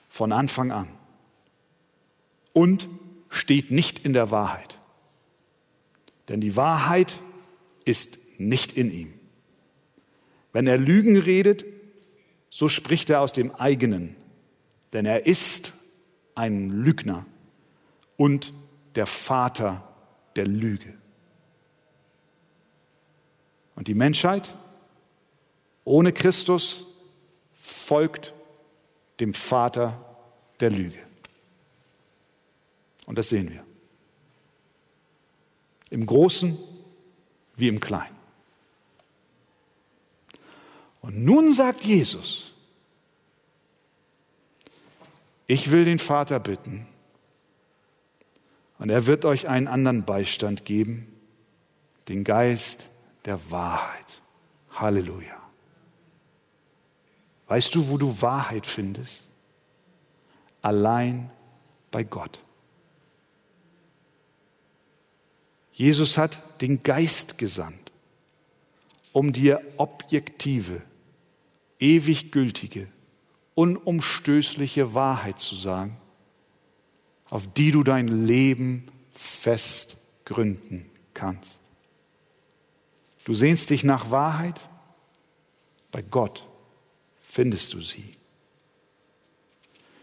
von 0.08 0.30
Anfang 0.30 0.70
an 0.70 0.88
und 2.52 2.88
steht 3.28 3.70
nicht 3.70 4.04
in 4.04 4.12
der 4.12 4.30
Wahrheit. 4.30 4.78
Denn 6.28 6.40
die 6.40 6.56
Wahrheit 6.56 7.18
ist 7.84 8.18
nicht 8.38 8.72
in 8.72 8.92
ihm. 8.92 9.14
Wenn 10.52 10.66
er 10.66 10.78
Lügen 10.78 11.16
redet, 11.16 11.64
so 12.50 12.68
spricht 12.68 13.10
er 13.10 13.20
aus 13.20 13.32
dem 13.32 13.52
eigenen, 13.52 14.14
denn 14.92 15.04
er 15.04 15.26
ist 15.26 15.74
ein 16.34 16.70
Lügner 16.70 17.26
und 18.16 18.52
der 18.94 19.06
Vater 19.06 19.88
der 20.36 20.46
Lüge. 20.46 20.94
Und 23.76 23.88
die 23.88 23.94
Menschheit 23.94 24.54
ohne 25.84 26.12
Christus 26.12 26.86
folgt 27.54 28.32
dem 29.20 29.34
Vater 29.34 30.16
der 30.60 30.70
Lüge. 30.70 30.98
Und 33.06 33.18
das 33.18 33.28
sehen 33.28 33.50
wir. 33.50 33.64
Im 35.90 36.06
Großen 36.06 36.58
wie 37.56 37.68
im 37.68 37.80
Kleinen. 37.80 38.16
Und 41.02 41.22
nun 41.22 41.52
sagt 41.52 41.84
Jesus, 41.84 42.53
ich 45.46 45.70
will 45.70 45.84
den 45.84 45.98
Vater 45.98 46.40
bitten, 46.40 46.86
und 48.78 48.90
er 48.90 49.06
wird 49.06 49.24
euch 49.24 49.48
einen 49.48 49.68
anderen 49.68 50.04
Beistand 50.04 50.64
geben, 50.64 51.06
den 52.08 52.24
Geist 52.24 52.88
der 53.24 53.38
Wahrheit. 53.50 54.20
Halleluja. 54.72 55.40
Weißt 57.46 57.74
du, 57.74 57.88
wo 57.88 57.98
du 57.98 58.20
Wahrheit 58.20 58.66
findest? 58.66 59.22
Allein 60.60 61.30
bei 61.90 62.02
Gott. 62.02 62.40
Jesus 65.72 66.18
hat 66.18 66.60
den 66.60 66.82
Geist 66.82 67.38
gesandt, 67.38 67.92
um 69.12 69.32
dir 69.32 69.60
objektive, 69.76 70.82
ewig 71.78 72.32
gültige, 72.32 72.88
unumstößliche 73.54 74.94
Wahrheit 74.94 75.38
zu 75.38 75.54
sagen 75.54 75.96
auf 77.34 77.52
die 77.52 77.72
du 77.72 77.82
dein 77.82 78.06
Leben 78.06 78.86
fest 79.10 79.96
gründen 80.24 80.88
kannst. 81.14 81.60
Du 83.24 83.34
sehnst 83.34 83.70
dich 83.70 83.82
nach 83.82 84.12
Wahrheit? 84.12 84.60
Bei 85.90 86.00
Gott 86.00 86.46
findest 87.28 87.74
du 87.74 87.80
sie. 87.80 88.14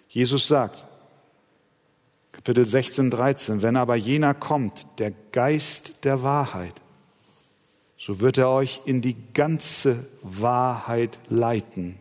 Jesus 0.09 0.45
sagt, 0.45 0.83
Kapitel 2.33 2.67
16, 2.67 3.09
13. 3.09 3.61
Wenn 3.61 3.77
aber 3.77 3.95
jener 3.95 4.33
kommt, 4.33 4.85
der 4.97 5.11
Geist 5.31 6.03
der 6.03 6.23
Wahrheit, 6.23 6.81
so 7.97 8.19
wird 8.19 8.39
er 8.39 8.49
euch 8.49 8.81
in 8.83 8.99
die 8.99 9.15
ganze 9.33 10.05
Wahrheit 10.21 11.17
leiten. 11.29 11.97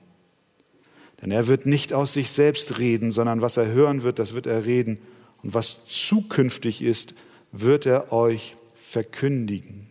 Denn 1.22 1.30
er 1.30 1.46
wird 1.46 1.66
nicht 1.66 1.92
aus 1.92 2.14
sich 2.14 2.30
selbst 2.30 2.78
reden, 2.78 3.10
sondern 3.10 3.42
was 3.42 3.56
er 3.56 3.66
hören 3.66 4.02
wird, 4.02 4.18
das 4.18 4.34
wird 4.34 4.46
er 4.46 4.64
reden. 4.64 4.98
Und 5.42 5.54
was 5.54 5.86
zukünftig 5.86 6.82
ist, 6.82 7.14
wird 7.52 7.86
er 7.86 8.12
euch 8.12 8.56
verkündigen. 8.76 9.88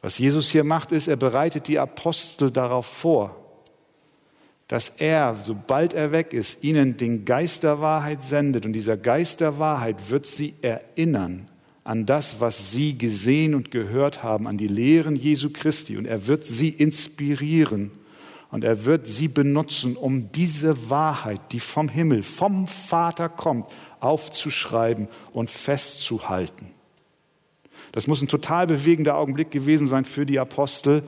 Was 0.00 0.18
Jesus 0.18 0.50
hier 0.50 0.64
macht, 0.64 0.90
ist, 0.90 1.06
er 1.06 1.16
bereitet 1.16 1.68
die 1.68 1.78
Apostel 1.78 2.50
darauf 2.50 2.86
vor, 2.86 3.36
dass 4.66 4.88
er, 4.88 5.36
sobald 5.40 5.94
er 5.94 6.12
weg 6.12 6.32
ist, 6.32 6.64
ihnen 6.64 6.96
den 6.96 7.24
Geist 7.24 7.62
der 7.62 7.80
Wahrheit 7.80 8.22
sendet. 8.22 8.66
Und 8.66 8.72
dieser 8.72 8.96
Geist 8.96 9.40
der 9.40 9.58
Wahrheit 9.58 10.10
wird 10.10 10.26
sie 10.26 10.54
erinnern 10.62 11.48
an 11.84 12.06
das, 12.06 12.40
was 12.40 12.72
sie 12.72 12.96
gesehen 12.96 13.54
und 13.54 13.70
gehört 13.70 14.22
haben, 14.22 14.46
an 14.46 14.56
die 14.56 14.68
Lehren 14.68 15.14
Jesu 15.14 15.50
Christi. 15.52 15.96
Und 15.96 16.06
er 16.06 16.26
wird 16.26 16.44
sie 16.44 16.68
inspirieren 16.68 17.90
und 18.52 18.64
er 18.64 18.84
wird 18.84 19.06
sie 19.06 19.28
benutzen, 19.28 19.96
um 19.96 20.30
diese 20.30 20.90
Wahrheit, 20.90 21.40
die 21.52 21.58
vom 21.58 21.88
Himmel, 21.88 22.22
vom 22.22 22.68
Vater 22.68 23.30
kommt, 23.30 23.66
aufzuschreiben 23.98 25.08
und 25.32 25.50
festzuhalten. 25.50 26.70
Das 27.92 28.06
muss 28.06 28.20
ein 28.20 28.28
total 28.28 28.66
bewegender 28.66 29.16
Augenblick 29.16 29.50
gewesen 29.50 29.88
sein 29.88 30.04
für 30.04 30.26
die 30.26 30.38
Apostel, 30.38 31.02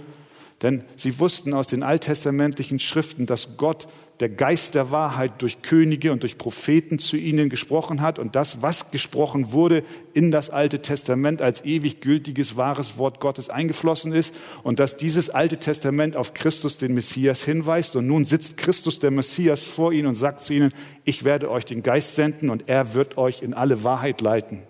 denn 0.63 0.85
sie 0.97 1.21
wussten 1.21 1.53
aus 1.53 1.67
den 1.67 1.83
alttestamentlichen 1.83 2.79
Schriften, 2.79 3.27
dass 3.27 3.59
Gott 3.59 3.89
der 4.21 4.29
Geist 4.29 4.75
der 4.75 4.91
Wahrheit 4.93 5.43
durch 5.43 5.63
Könige 5.63 6.13
und 6.13 6.23
durch 6.23 6.39
Propheten 6.39 6.99
zu 6.99 7.17
ihnen 7.17 7.49
gesprochen 7.49 8.01
hat 8.01 8.19
und 8.19 8.37
das, 8.37 8.63
was 8.63 8.91
gesprochen 8.93 9.51
wurde, 9.51 9.83
in 10.13 10.31
das 10.31 10.51
Alte 10.51 10.81
Testament 10.83 11.43
als 11.43 11.65
ewig 11.65 12.01
gültiges, 12.01 12.57
wahres 12.57 12.97
Wort 12.97 13.19
Gottes 13.19 13.51
eingeflossen 13.51 14.13
ist 14.13 14.33
und 14.63 14.79
dass 14.79 14.97
dieses 14.97 15.31
Alte 15.31 15.57
Testament 15.57 16.17
auf 16.17 16.33
Christus, 16.33 16.79
den 16.79 16.95
Messias, 16.95 17.43
hinweist. 17.43 17.97
Und 17.97 18.07
nun 18.07 18.25
sitzt 18.25 18.57
Christus, 18.57 19.01
der 19.01 19.11
Messias, 19.11 19.63
vor 19.65 19.93
ihnen 19.93 20.07
und 20.07 20.15
sagt 20.15 20.43
zu 20.43 20.55
ihnen, 20.55 20.73
ich 21.05 21.25
werde 21.25 21.51
euch 21.51 21.65
den 21.65 21.83
Geist 21.83 22.15
senden 22.15 22.51
und 22.51 22.69
er 22.69 22.95
wird 22.95 23.19
euch 23.19 23.43
in 23.43 23.53
alle 23.53 23.83
Wahrheit 23.83 24.21
leiten. 24.21 24.63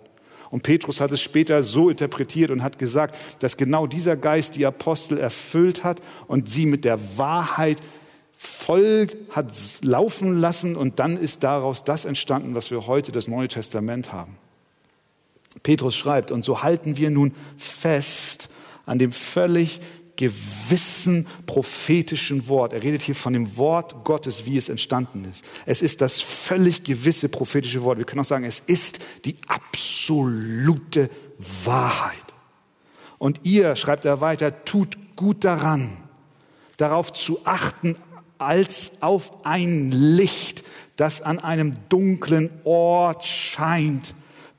Und 0.49 0.63
Petrus 0.63 1.01
hat 1.01 1.11
es 1.11 1.21
später 1.21 1.63
so 1.63 1.89
interpretiert 1.89 2.49
und 2.49 2.63
hat 2.63 2.79
gesagt, 2.79 3.15
dass 3.39 3.57
genau 3.57 3.87
dieser 3.87 4.15
Geist 4.15 4.55
die 4.55 4.65
Apostel 4.65 5.17
erfüllt 5.17 5.83
hat 5.83 6.01
und 6.27 6.49
sie 6.49 6.65
mit 6.65 6.85
der 6.85 6.99
Wahrheit 7.17 7.81
voll 8.37 9.07
hat 9.31 9.51
laufen 9.81 10.39
lassen 10.39 10.75
und 10.75 10.99
dann 10.99 11.17
ist 11.17 11.43
daraus 11.43 11.83
das 11.83 12.05
entstanden, 12.05 12.55
was 12.55 12.71
wir 12.71 12.87
heute 12.87 13.11
das 13.11 13.27
Neue 13.27 13.47
Testament 13.47 14.11
haben. 14.11 14.37
Petrus 15.63 15.95
schreibt, 15.95 16.31
und 16.31 16.43
so 16.43 16.63
halten 16.63 16.97
wir 16.97 17.09
nun 17.09 17.33
fest 17.57 18.49
an 18.85 18.99
dem 18.99 19.11
völlig 19.11 19.81
gewissen 20.15 21.27
prophetischen 21.45 22.47
Wort. 22.47 22.73
Er 22.73 22.83
redet 22.83 23.01
hier 23.01 23.15
von 23.15 23.33
dem 23.33 23.57
Wort 23.57 24.03
Gottes, 24.05 24.45
wie 24.45 24.57
es 24.57 24.69
entstanden 24.69 25.25
ist. 25.29 25.43
Es 25.65 25.81
ist 25.81 26.01
das 26.01 26.21
völlig 26.21 26.83
gewisse 26.83 27.29
prophetische 27.29 27.83
Wort. 27.83 27.97
Wir 27.97 28.05
können 28.05 28.21
auch 28.21 28.25
sagen, 28.25 28.45
es 28.45 28.61
ist 28.65 28.99
die 29.25 29.35
absolute 29.47 31.09
Wahrheit. 31.63 32.15
Und 33.17 33.41
ihr, 33.43 33.75
schreibt 33.75 34.05
er 34.05 34.21
weiter, 34.21 34.63
tut 34.65 34.97
gut 35.15 35.43
daran, 35.43 35.97
darauf 36.77 37.11
zu 37.13 37.45
achten, 37.45 37.95
als 38.37 38.91
auf 39.01 39.45
ein 39.45 39.91
Licht, 39.91 40.63
das 40.95 41.21
an 41.21 41.39
einem 41.39 41.75
dunklen 41.89 42.49
Ort 42.63 43.25
scheint 43.25 44.13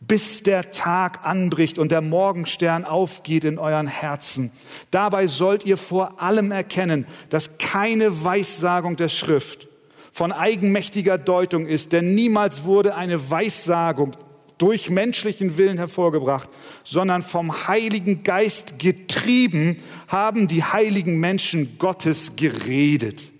bis 0.06 0.42
der 0.42 0.70
Tag 0.70 1.24
anbricht 1.24 1.78
und 1.78 1.90
der 1.90 2.00
Morgenstern 2.00 2.84
aufgeht 2.84 3.44
in 3.44 3.58
euren 3.58 3.86
Herzen. 3.86 4.52
Dabei 4.90 5.26
sollt 5.26 5.64
ihr 5.64 5.76
vor 5.76 6.22
allem 6.22 6.52
erkennen, 6.52 7.06
dass 7.30 7.58
keine 7.58 8.24
Weissagung 8.24 8.96
der 8.96 9.08
Schrift 9.08 9.68
von 10.12 10.32
eigenmächtiger 10.32 11.18
Deutung 11.18 11.66
ist, 11.66 11.92
denn 11.92 12.14
niemals 12.14 12.64
wurde 12.64 12.94
eine 12.94 13.30
Weissagung 13.30 14.16
durch 14.58 14.88
menschlichen 14.88 15.58
Willen 15.58 15.76
hervorgebracht, 15.76 16.48
sondern 16.84 17.20
vom 17.20 17.66
Heiligen 17.68 18.22
Geist 18.22 18.78
getrieben 18.78 19.82
haben 20.08 20.48
die 20.48 20.64
heiligen 20.64 21.20
Menschen 21.20 21.78
Gottes 21.78 22.36
geredet. 22.36 23.32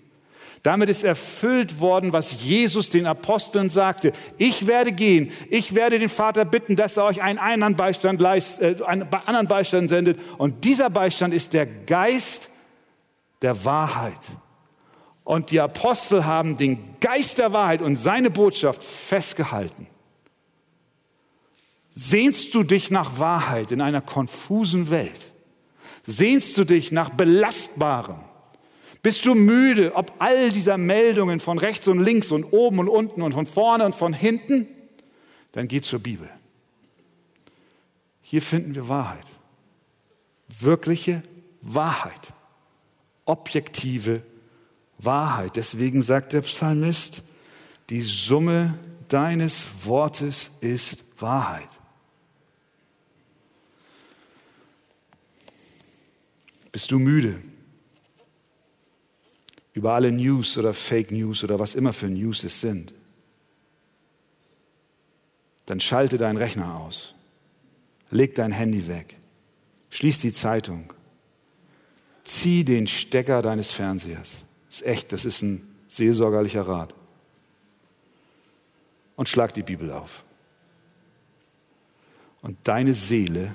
Damit 0.67 0.89
ist 0.89 1.05
erfüllt 1.05 1.79
worden, 1.79 2.11
was 2.11 2.43
Jesus 2.43 2.89
den 2.89 3.05
Aposteln 3.05 3.69
sagte. 3.69 4.11
Ich 4.37 4.67
werde 4.67 4.91
gehen. 4.91 5.31
Ich 5.49 5.75
werde 5.75 5.97
den 5.97 6.09
Vater 6.09 6.43
bitten, 6.43 6.75
dass 6.75 6.97
er 6.97 7.05
euch 7.05 7.21
einen 7.21 7.39
anderen 7.39 7.77
Beistand, 7.77 8.19
leist, 8.19 8.59
äh, 8.59 8.75
einen 8.85 9.07
anderen 9.13 9.47
Beistand 9.47 9.87
sendet. 9.87 10.19
Und 10.37 10.65
dieser 10.65 10.89
Beistand 10.89 11.33
ist 11.33 11.53
der 11.53 11.65
Geist 11.65 12.49
der 13.41 13.63
Wahrheit. 13.63 14.19
Und 15.23 15.51
die 15.51 15.61
Apostel 15.61 16.25
haben 16.25 16.57
den 16.57 16.97
Geist 16.99 17.37
der 17.37 17.53
Wahrheit 17.53 17.81
und 17.81 17.95
seine 17.95 18.29
Botschaft 18.29 18.83
festgehalten. 18.83 19.87
Sehnst 21.91 22.53
du 22.53 22.63
dich 22.63 22.91
nach 22.91 23.19
Wahrheit 23.19 23.71
in 23.71 23.79
einer 23.79 24.01
konfusen 24.01 24.89
Welt? 24.89 25.31
Sehnst 26.03 26.57
du 26.57 26.65
dich 26.65 26.91
nach 26.91 27.11
belastbarem? 27.11 28.26
Bist 29.01 29.25
du 29.25 29.35
müde, 29.35 29.95
ob 29.95 30.13
all 30.19 30.51
dieser 30.51 30.77
Meldungen 30.77 31.39
von 31.39 31.57
rechts 31.57 31.87
und 31.87 31.99
links 31.99 32.31
und 32.31 32.45
oben 32.45 32.79
und 32.79 32.89
unten 32.89 33.21
und 33.21 33.33
von 33.33 33.45
vorne 33.45 33.85
und 33.85 33.95
von 33.95 34.13
hinten? 34.13 34.67
Dann 35.51 35.67
geh 35.67 35.81
zur 35.81 35.99
Bibel. 35.99 36.29
Hier 38.21 38.41
finden 38.41 38.75
wir 38.75 38.87
Wahrheit. 38.87 39.25
Wirkliche 40.59 41.23
Wahrheit. 41.61 42.33
Objektive 43.25 44.21
Wahrheit. 44.97 45.55
Deswegen 45.55 46.01
sagt 46.01 46.33
der 46.33 46.41
Psalmist, 46.41 47.21
die 47.89 48.01
Summe 48.01 48.77
deines 49.07 49.67
Wortes 49.83 50.49
ist 50.59 51.03
Wahrheit. 51.19 51.69
Bist 56.71 56.91
du 56.91 56.99
müde? 56.99 57.41
Über 59.77 59.93
alle 59.93 60.11
News 60.11 60.57
oder 60.57 60.73
Fake 60.73 61.11
News 61.11 61.43
oder 61.43 61.59
was 61.59 61.75
immer 61.75 61.93
für 61.93 62.07
News 62.07 62.43
es 62.43 62.61
sind, 62.61 62.95
dann 65.67 65.79
schalte 65.79 66.17
deinen 66.17 66.37
Rechner 66.37 66.79
aus, 66.79 67.13
leg 68.09 68.33
dein 68.33 68.51
Handy 68.51 68.87
weg, 68.87 69.17
schließ 69.91 70.19
die 70.21 70.31
Zeitung, 70.31 70.91
zieh 72.23 72.63
den 72.63 72.87
Stecker 72.87 73.43
deines 73.43 73.69
Fernsehers. 73.69 74.45
Das 74.65 74.77
ist 74.77 74.87
echt, 74.87 75.11
das 75.11 75.25
ist 75.25 75.43
ein 75.43 75.67
seelsorgerlicher 75.89 76.67
Rat. 76.67 76.95
Und 79.15 79.29
schlag 79.29 79.53
die 79.53 79.61
Bibel 79.61 79.91
auf. 79.91 80.23
Und 82.41 82.57
deine 82.63 82.95
Seele 82.95 83.53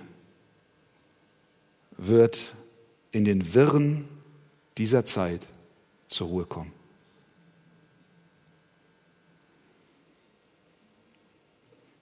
wird 1.96 2.54
in 3.10 3.24
den 3.24 3.54
Wirren 3.54 4.08
dieser 4.78 5.04
Zeit 5.04 5.48
zur 6.12 6.28
Ruhe 6.28 6.44
kommen. 6.44 6.72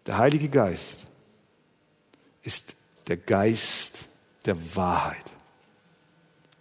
Der 0.07 0.19
Heilige 0.19 0.49
Geist 0.49 1.07
ist 2.43 2.75
der 3.07 3.17
Geist 3.17 4.07
der 4.45 4.77
Wahrheit. 4.77 5.33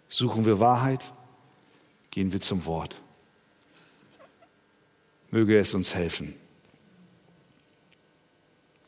Suchen 0.08 0.44
wir 0.44 0.60
Wahrheit, 0.60 1.10
gehen 2.10 2.32
wir 2.32 2.40
zum 2.40 2.64
Wort. 2.66 2.96
Möge 5.30 5.58
es 5.58 5.74
uns 5.74 5.94
helfen. 5.94 6.34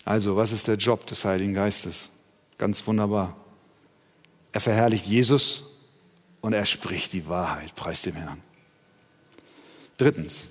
Also, 0.05 0.37
was 0.37 0.51
ist 0.51 0.67
der 0.67 0.77
Job 0.77 1.07
des 1.07 1.25
Heiligen 1.25 1.55
Geistes? 1.55 2.11
Ganz 2.59 2.85
wunderbar. 2.87 3.37
Er 4.51 4.61
verherrlicht 4.61 5.07
Jesus 5.07 5.65
und 6.41 6.53
er 6.53 6.67
spricht 6.67 7.13
die 7.13 7.29
Wahrheit, 7.29 7.75
preist 7.77 8.07
dem 8.07 8.17
Herrn. 8.17 8.43
Drittens, 9.97 10.49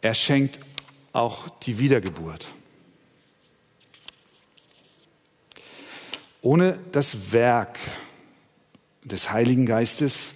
er 0.00 0.14
schenkt 0.14 0.60
auch 1.12 1.48
die 1.60 1.78
Wiedergeburt. 1.78 2.46
Ohne 6.40 6.78
das 6.92 7.32
Werk 7.32 7.78
des 9.02 9.30
Heiligen 9.30 9.66
Geistes 9.66 10.34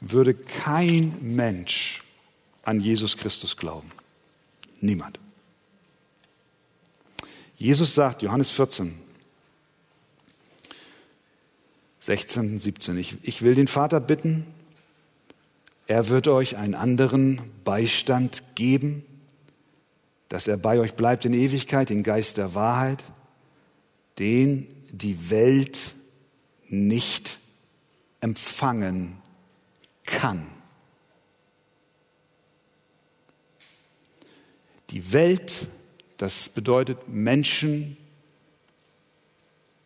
würde 0.00 0.34
kein 0.34 1.16
Mensch 1.20 2.00
an 2.62 2.80
Jesus 2.80 3.16
Christus 3.16 3.56
glauben. 3.56 3.90
Niemand. 4.80 5.18
Jesus 7.56 7.94
sagt, 7.94 8.22
Johannes 8.22 8.50
14, 8.50 8.98
16, 12.06 12.60
17. 12.60 12.98
Ich, 12.98 13.16
ich 13.22 13.42
will 13.42 13.56
den 13.56 13.66
Vater 13.66 13.98
bitten, 13.98 14.46
er 15.88 16.08
wird 16.08 16.28
euch 16.28 16.56
einen 16.56 16.76
anderen 16.76 17.40
Beistand 17.64 18.44
geben, 18.54 19.04
dass 20.28 20.46
er 20.46 20.56
bei 20.56 20.78
euch 20.78 20.94
bleibt 20.94 21.24
in 21.24 21.32
Ewigkeit, 21.32 21.90
den 21.90 22.04
Geist 22.04 22.36
der 22.36 22.54
Wahrheit, 22.54 23.02
den 24.20 24.68
die 24.92 25.30
Welt 25.30 25.96
nicht 26.68 27.40
empfangen 28.20 29.16
kann. 30.04 30.46
Die 34.90 35.12
Welt, 35.12 35.66
das 36.18 36.48
bedeutet 36.50 37.08
Menschen, 37.08 37.96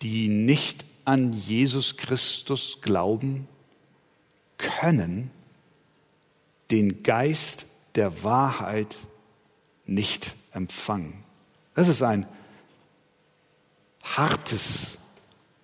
die 0.02 0.28
nicht 0.28 0.89
an 1.10 1.32
Jesus 1.32 1.96
Christus 1.96 2.78
glauben, 2.82 3.48
können 4.58 5.32
den 6.70 7.02
Geist 7.02 7.66
der 7.96 8.22
Wahrheit 8.22 8.96
nicht 9.86 10.36
empfangen. 10.52 11.24
Das 11.74 11.88
ist 11.88 12.02
ein 12.02 12.28
hartes 14.04 14.98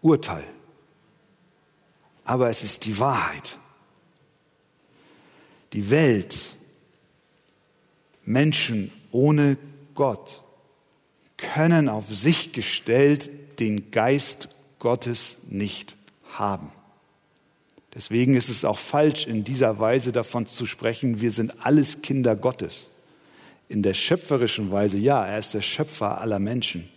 Urteil, 0.02 0.48
aber 2.24 2.50
es 2.50 2.64
ist 2.64 2.85
die 2.85 2.98
Wahrheit. 2.98 3.56
Die 5.74 5.90
Welt, 5.90 6.56
Menschen 8.24 8.90
ohne 9.12 9.59
Gott, 9.94 10.42
können 11.37 11.88
auf 11.88 12.12
sich 12.12 12.52
gestellt 12.52 13.61
den 13.61 13.92
Geist 13.92 14.48
Gottes 14.78 15.38
nicht 15.48 15.96
haben. 16.32 16.70
Deswegen 17.94 18.34
ist 18.34 18.50
es 18.50 18.64
auch 18.64 18.78
falsch, 18.78 19.26
in 19.26 19.42
dieser 19.42 19.78
Weise 19.78 20.12
davon 20.12 20.46
zu 20.46 20.66
sprechen, 20.66 21.22
wir 21.22 21.30
sind 21.30 21.64
alles 21.64 22.02
Kinder 22.02 22.36
Gottes. 22.36 22.88
In 23.68 23.82
der 23.82 23.94
schöpferischen 23.94 24.70
Weise, 24.70 24.98
ja, 24.98 25.24
er 25.26 25.38
ist 25.38 25.54
der 25.54 25.62
Schöpfer 25.62 26.20
aller 26.20 26.38
Menschen. 26.38 26.88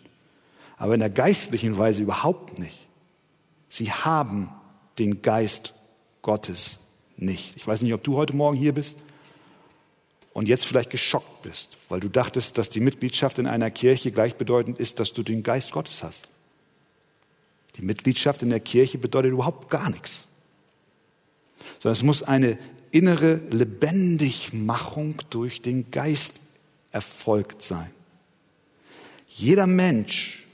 Aber 0.77 0.93
in 0.93 0.99
der 0.99 1.09
geistlichen 1.09 1.77
Weise 1.77 2.01
überhaupt 2.01 2.59
nicht. 2.59 2.87
Sie 3.69 3.91
haben 3.91 4.49
den 4.97 5.21
Geist 5.21 5.73
Gottes 6.21 6.79
nicht. 7.15 7.55
Ich 7.55 7.65
weiß 7.65 7.81
nicht, 7.81 7.93
ob 7.93 8.03
du 8.03 8.17
heute 8.17 8.35
Morgen 8.35 8.57
hier 8.57 8.73
bist 8.73 8.97
und 10.33 10.47
jetzt 10.47 10.65
vielleicht 10.65 10.89
geschockt 10.89 11.41
bist, 11.43 11.77
weil 11.87 12.01
du 12.01 12.09
dachtest, 12.09 12.57
dass 12.57 12.69
die 12.69 12.81
Mitgliedschaft 12.81 13.39
in 13.39 13.47
einer 13.47 13.71
Kirche 13.71 14.11
gleichbedeutend 14.11 14.79
ist, 14.79 14.99
dass 14.99 15.13
du 15.13 15.23
den 15.23 15.43
Geist 15.43 15.71
Gottes 15.71 16.03
hast. 16.03 16.29
Die 17.79 17.85
Mitgliedschaft 17.85 18.43
in 18.43 18.49
der 18.49 18.59
Kirche 18.59 18.99
bedeutet 18.99 19.31
überhaupt 19.31 19.69
gar 19.69 19.89
nichts 19.89 20.27
sondern 21.79 21.93
es 21.93 22.03
muss 22.03 22.23
eine 22.23 22.57
innere 22.91 23.39
Lebendigmachung 23.51 25.15
durch 25.29 25.61
den 25.61 25.91
Geist 25.91 26.39
erfolgt 26.91 27.61
sein. 27.61 27.91
Jeder 29.27 29.67
Mensch 29.67 30.45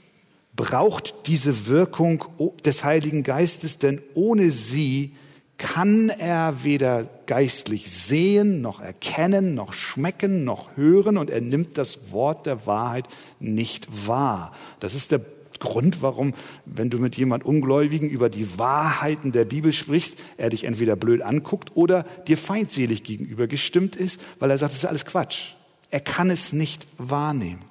braucht 0.54 1.14
diese 1.26 1.66
Wirkung 1.66 2.24
des 2.64 2.84
Heiligen 2.84 3.22
Geistes, 3.22 3.78
denn 3.78 4.00
ohne 4.14 4.50
sie 4.50 5.12
kann 5.58 6.10
er 6.10 6.62
weder 6.64 7.08
geistlich 7.24 7.90
sehen, 7.90 8.60
noch 8.60 8.80
erkennen, 8.80 9.54
noch 9.54 9.72
schmecken, 9.72 10.44
noch 10.44 10.76
hören 10.76 11.16
und 11.16 11.30
er 11.30 11.40
nimmt 11.40 11.78
das 11.78 12.12
Wort 12.12 12.44
der 12.44 12.66
Wahrheit 12.66 13.06
nicht 13.40 14.06
wahr. 14.06 14.54
Das 14.80 14.94
ist 14.94 15.12
der 15.12 15.22
Grund, 15.60 16.02
warum, 16.02 16.34
wenn 16.64 16.90
du 16.90 16.98
mit 16.98 17.16
jemand 17.16 17.44
Ungläubigen 17.44 18.08
über 18.08 18.28
die 18.28 18.58
Wahrheiten 18.58 19.32
der 19.32 19.44
Bibel 19.44 19.72
sprichst, 19.72 20.18
er 20.36 20.50
dich 20.50 20.64
entweder 20.64 20.96
blöd 20.96 21.22
anguckt 21.22 21.72
oder 21.74 22.04
dir 22.26 22.38
feindselig 22.38 23.04
gegenüber 23.04 23.46
gestimmt 23.46 23.96
ist, 23.96 24.20
weil 24.38 24.50
er 24.50 24.58
sagt, 24.58 24.72
das 24.72 24.78
ist 24.78 24.88
alles 24.88 25.04
Quatsch. 25.04 25.54
Er 25.90 26.00
kann 26.00 26.30
es 26.30 26.52
nicht 26.52 26.86
wahrnehmen. 26.98 27.62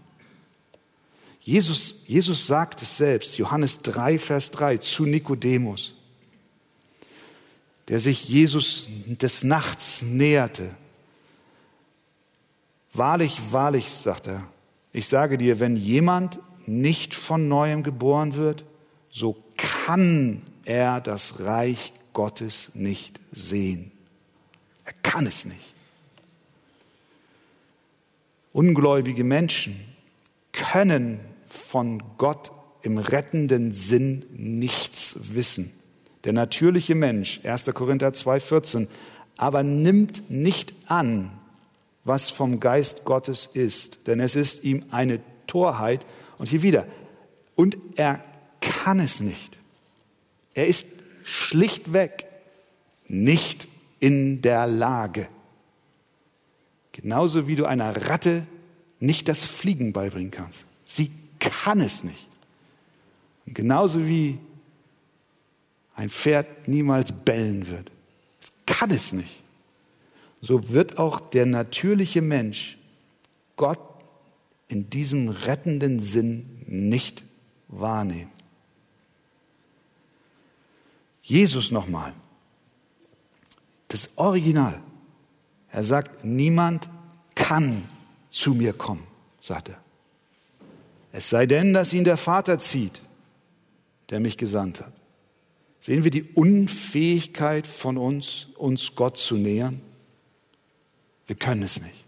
Jesus, 1.45 2.01
Jesus 2.07 2.47
sagt 2.47 2.81
es 2.81 2.97
selbst, 2.97 3.37
Johannes 3.37 3.81
3, 3.83 4.17
Vers 4.17 4.49
3, 4.49 4.77
zu 4.77 5.05
Nikodemus, 5.05 5.93
der 7.87 7.99
sich 7.99 8.27
Jesus 8.27 8.87
des 9.05 9.43
Nachts 9.43 10.01
näherte. 10.01 10.71
Wahrlich, 12.93 13.39
wahrlich, 13.51 13.89
sagt 13.91 14.25
er, 14.25 14.47
ich 14.91 15.07
sage 15.07 15.37
dir, 15.37 15.59
wenn 15.59 15.75
jemand 15.75 16.39
nicht 16.67 17.13
von 17.13 17.47
neuem 17.47 17.84
geboren 17.84 18.36
wird, 18.36 18.65
so 19.10 19.38
kann 19.58 20.41
er 20.65 21.01
das 21.01 21.39
Reich 21.39 21.93
Gottes 22.13 22.71
nicht 22.75 23.19
sehen. 23.32 23.91
Er 24.86 24.93
kann 25.04 25.28
es 25.28 25.45
nicht. 25.45 25.73
Ungläubige 28.54 29.23
Menschen 29.23 29.80
können 30.51 31.19
von 31.49 32.01
Gott 32.17 32.51
im 32.82 32.97
rettenden 32.97 33.73
Sinn 33.73 34.25
nichts 34.32 35.17
wissen. 35.21 35.71
Der 36.23 36.34
natürliche 36.34 36.95
Mensch, 36.95 37.41
1. 37.43 37.65
Korinther 37.73 38.10
2,14, 38.10 38.88
aber 39.38 39.63
nimmt 39.63 40.30
nicht 40.30 40.73
an, 40.88 41.32
was 42.04 42.30
vom 42.30 42.60
Geist 42.60 43.04
Gottes 43.04 43.49
ist, 43.54 44.08
denn 44.08 44.19
es 44.19 44.36
ist 44.36 44.63
ihm 44.63 44.86
eine 44.91 45.19
Torheit 45.47 46.06
und 46.37 46.47
hier 46.47 46.61
wieder. 46.61 46.87
Und 47.55 47.77
er 47.95 48.23
kann 48.61 48.99
es 48.99 49.19
nicht. 49.19 49.57
Er 50.53 50.67
ist 50.67 50.85
schlichtweg 51.23 52.25
nicht 53.07 53.67
in 53.99 54.41
der 54.41 54.67
Lage. 54.67 55.27
Genauso 56.91 57.47
wie 57.47 57.55
du 57.55 57.65
einer 57.65 58.09
Ratte 58.09 58.47
nicht 58.99 59.27
das 59.27 59.43
Fliegen 59.43 59.93
beibringen 59.93 60.31
kannst. 60.31 60.65
Sie 60.85 61.11
kann 61.39 61.81
es 61.81 62.03
nicht. 62.03 62.27
Und 63.45 63.53
genauso 63.53 64.07
wie 64.07 64.39
ein 65.95 66.09
Pferd 66.09 66.67
niemals 66.67 67.11
bellen 67.11 67.67
wird. 67.67 67.91
Es 68.41 68.51
kann 68.65 68.91
es 68.91 69.13
nicht. 69.13 69.41
So 70.41 70.69
wird 70.69 70.97
auch 70.97 71.19
der 71.19 71.45
natürliche 71.45 72.21
Mensch 72.21 72.77
Gott 73.55 73.79
in 74.67 74.89
diesem 74.89 75.30
rettenden 75.30 75.99
Sinn 75.99 76.63
nicht 76.67 77.23
wahrnehmen. 77.67 78.32
Jesus 81.21 81.71
nochmal, 81.71 82.13
das 83.88 84.10
Original. 84.15 84.80
Er 85.71 85.84
sagt, 85.84 86.23
niemand 86.23 86.89
kann 87.34 87.89
zu 88.30 88.54
mir 88.54 88.73
kommen, 88.73 89.04
sagt 89.41 89.69
er. 89.69 89.80
Es 91.12 91.30
sei 91.30 91.45
denn, 91.45 91.73
dass 91.73 91.93
ihn 91.93 92.04
der 92.04 92.17
Vater 92.17 92.60
zieht, 92.60 93.01
der 94.10 94.19
mich 94.19 94.38
gesandt 94.38 94.82
hat. 94.82 94.93
Sehen 95.80 96.04
wir 96.04 96.12
die 96.12 96.23
Unfähigkeit 96.23 97.67
von 97.67 97.97
uns, 97.97 98.47
uns 98.58 98.95
Gott 98.95 99.17
zu 99.17 99.36
nähern? 99.36 99.82
Wir 101.28 101.36
können 101.36 101.63
es 101.63 101.82
nicht. 101.82 102.04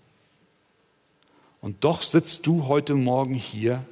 Und 1.67 1.83
doch 1.83 2.01
sitzt 2.01 2.47
du 2.47 2.67
heute 2.67 2.95
Morgen 2.95 3.33
hier 3.33 3.83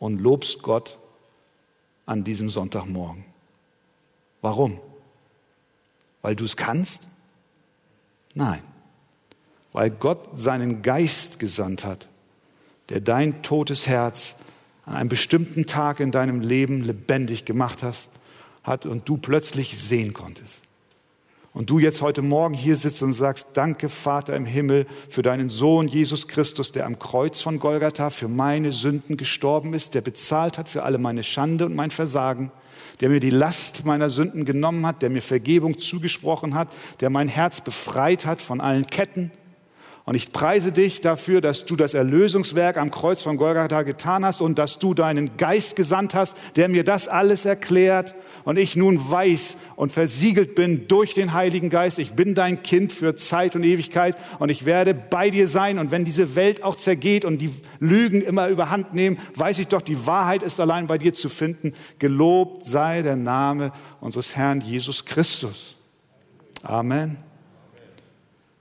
und 0.00 0.20
lobst 0.20 0.60
Gott 0.60 0.98
an 2.04 2.24
diesem 2.24 2.50
Sonntagmorgen. 2.50 3.24
Warum? 4.42 4.80
Weil 6.20 6.34
du 6.34 6.44
es 6.44 6.56
kannst? 6.56 7.06
Nein, 8.34 8.60
weil 9.72 9.88
Gott 9.88 10.30
seinen 10.36 10.82
Geist 10.82 11.38
gesandt 11.38 11.84
hat, 11.84 12.08
der 12.88 13.00
dein 13.00 13.44
totes 13.44 13.86
Herz 13.86 14.34
an 14.84 14.96
einem 14.96 15.08
bestimmten 15.08 15.66
Tag 15.66 16.00
in 16.00 16.10
deinem 16.10 16.40
Leben 16.40 16.82
lebendig 16.82 17.44
gemacht 17.44 17.84
hat 18.64 18.84
und 18.84 19.08
du 19.08 19.16
plötzlich 19.16 19.78
sehen 19.78 20.12
konntest 20.12 20.60
und 21.54 21.70
du 21.70 21.78
jetzt 21.78 22.02
heute 22.02 22.20
Morgen 22.20 22.52
hier 22.52 22.74
sitzt 22.74 23.02
und 23.02 23.12
sagst, 23.12 23.46
danke 23.54 23.88
Vater 23.88 24.34
im 24.34 24.44
Himmel 24.44 24.86
für 25.08 25.22
deinen 25.22 25.48
Sohn 25.48 25.86
Jesus 25.86 26.26
Christus, 26.26 26.72
der 26.72 26.84
am 26.84 26.98
Kreuz 26.98 27.40
von 27.40 27.60
Golgatha 27.60 28.10
für 28.10 28.26
meine 28.26 28.72
Sünden 28.72 29.16
gestorben 29.16 29.72
ist, 29.72 29.94
der 29.94 30.00
bezahlt 30.00 30.58
hat 30.58 30.68
für 30.68 30.82
alle 30.82 30.98
meine 30.98 31.22
Schande 31.22 31.64
und 31.64 31.76
mein 31.76 31.92
Versagen, 31.92 32.50
der 33.00 33.08
mir 33.08 33.20
die 33.20 33.30
Last 33.30 33.84
meiner 33.84 34.10
Sünden 34.10 34.44
genommen 34.44 34.84
hat, 34.84 35.00
der 35.00 35.10
mir 35.10 35.22
Vergebung 35.22 35.78
zugesprochen 35.78 36.54
hat, 36.54 36.68
der 36.98 37.08
mein 37.08 37.28
Herz 37.28 37.60
befreit 37.60 38.26
hat 38.26 38.42
von 38.42 38.60
allen 38.60 38.88
Ketten, 38.88 39.30
und 40.06 40.16
ich 40.16 40.32
preise 40.32 40.70
dich 40.70 41.00
dafür, 41.00 41.40
dass 41.40 41.64
du 41.64 41.76
das 41.76 41.94
Erlösungswerk 41.94 42.76
am 42.76 42.90
Kreuz 42.90 43.22
von 43.22 43.38
Golgatha 43.38 43.82
getan 43.84 44.22
hast 44.22 44.42
und 44.42 44.58
dass 44.58 44.78
du 44.78 44.92
deinen 44.92 45.38
Geist 45.38 45.76
gesandt 45.76 46.14
hast, 46.14 46.36
der 46.56 46.68
mir 46.68 46.84
das 46.84 47.08
alles 47.08 47.46
erklärt 47.46 48.14
und 48.44 48.58
ich 48.58 48.76
nun 48.76 49.10
weiß 49.10 49.56
und 49.76 49.92
versiegelt 49.92 50.54
bin 50.54 50.88
durch 50.88 51.14
den 51.14 51.32
Heiligen 51.32 51.70
Geist. 51.70 51.98
Ich 51.98 52.12
bin 52.12 52.34
dein 52.34 52.62
Kind 52.62 52.92
für 52.92 53.16
Zeit 53.16 53.56
und 53.56 53.64
Ewigkeit 53.64 54.16
und 54.40 54.50
ich 54.50 54.66
werde 54.66 54.92
bei 54.92 55.30
dir 55.30 55.48
sein. 55.48 55.78
Und 55.78 55.90
wenn 55.90 56.04
diese 56.04 56.36
Welt 56.36 56.62
auch 56.62 56.76
zergeht 56.76 57.24
und 57.24 57.38
die 57.38 57.54
Lügen 57.80 58.20
immer 58.20 58.48
überhand 58.48 58.92
nehmen, 58.92 59.18
weiß 59.36 59.58
ich 59.58 59.68
doch, 59.68 59.80
die 59.80 60.06
Wahrheit 60.06 60.42
ist 60.42 60.60
allein 60.60 60.86
bei 60.86 60.98
dir 60.98 61.14
zu 61.14 61.30
finden. 61.30 61.72
Gelobt 61.98 62.66
sei 62.66 63.00
der 63.00 63.16
Name 63.16 63.72
unseres 64.02 64.36
Herrn 64.36 64.60
Jesus 64.60 65.06
Christus. 65.06 65.76
Amen. 66.62 67.16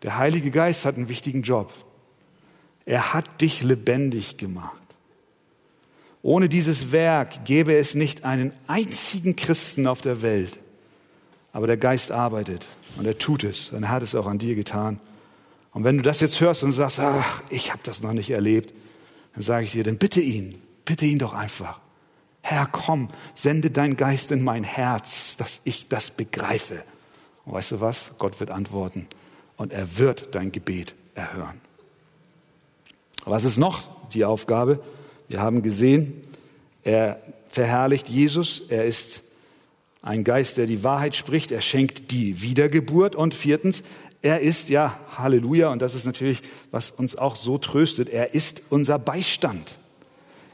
Der 0.04 0.18
Heilige 0.18 0.52
Geist 0.52 0.84
hat 0.86 0.98
einen 0.98 1.10
wichtigen 1.10 1.42
Job. 1.42 1.72
Er 2.86 3.14
hat 3.14 3.42
dich 3.42 3.64
lebendig 3.64 4.38
gemacht. 4.38 4.78
Ohne 6.22 6.50
dieses 6.50 6.92
Werk 6.92 7.46
gäbe 7.46 7.76
es 7.76 7.96
nicht 7.96 8.26
einen 8.26 8.52
einzigen 8.68 9.36
Christen 9.36 9.88
auf 9.88 10.02
der 10.02 10.22
Welt. 10.22 10.60
Aber 11.54 11.68
der 11.68 11.78
Geist 11.78 12.12
arbeitet 12.12 12.68
und 12.98 13.06
er 13.06 13.18
tut 13.18 13.44
es 13.44 13.70
und 13.70 13.84
er 13.84 13.90
hat 13.90 14.04
es 14.04 14.16
auch 14.16 14.28
an 14.28 14.40
dir 14.40 14.56
getan. 14.56 15.00
Und 15.72 15.86
wenn 15.86 15.98
du 15.98 16.04
das 16.04 16.20
jetzt 16.20 16.40
hörst 16.40 16.64
und 16.64 16.72
sagst, 16.72 17.00
ach, 17.00 17.42
ich 17.50 17.72
habe 17.72 17.82
das 17.84 18.02
noch 18.02 18.14
nicht 18.14 18.30
erlebt, 18.30 18.74
dann 19.34 19.44
sage 19.44 19.66
ich 19.66 19.72
dir, 19.72 19.84
dann 19.84 19.98
bitte 19.98 20.22
ihn, 20.22 20.62
bitte 20.86 21.06
ihn 21.06 21.20
doch 21.20 21.34
einfach. 21.34 21.80
Herr, 22.42 22.68
komm, 22.68 23.10
sende 23.36 23.72
dein 23.72 23.96
Geist 23.96 24.32
in 24.32 24.44
mein 24.44 24.64
Herz, 24.64 25.38
dass 25.38 25.62
ich 25.64 25.88
das 25.88 26.12
begreife. 26.12 26.84
Und 27.46 27.54
weißt 27.54 27.72
du 27.72 27.82
was? 27.82 28.12
Gott 28.18 28.40
wird 28.40 28.50
antworten 28.50 29.08
und 29.64 29.72
er 29.72 29.98
wird 29.98 30.36
dein 30.36 30.52
Gebet 30.52 30.94
erhören. 31.16 31.62
Was 33.24 33.46
ist 33.46 33.58
noch 33.58 33.84
die 34.10 34.26
Aufgabe? 34.26 34.84
Wir 35.30 35.40
haben 35.40 35.62
gesehen, 35.62 36.20
er 36.84 37.18
verherrlicht 37.48 38.10
Jesus, 38.10 38.64
er 38.68 38.84
ist 38.84 39.24
ein 40.02 40.26
Geist, 40.26 40.58
der 40.58 40.66
die 40.66 40.84
Wahrheit 40.84 41.16
spricht, 41.16 41.50
er 41.54 41.62
schenkt 41.62 42.12
die 42.12 42.42
Wiedergeburt 42.42 43.16
und 43.16 43.34
viertens, 43.34 43.84
er 44.22 44.42
ist, 44.42 44.68
ja, 44.68 45.00
Halleluja, 45.16 45.72
und 45.72 45.82
das 45.82 45.96
ist 45.96 46.06
natürlich, 46.06 46.42
was 46.72 46.92
uns 46.92 47.16
auch 47.16 47.38
so 47.38 47.58
tröstet, 47.58 48.10
er 48.10 48.34
ist 48.34 48.64
unser 48.70 49.00
Beistand. 49.00 49.80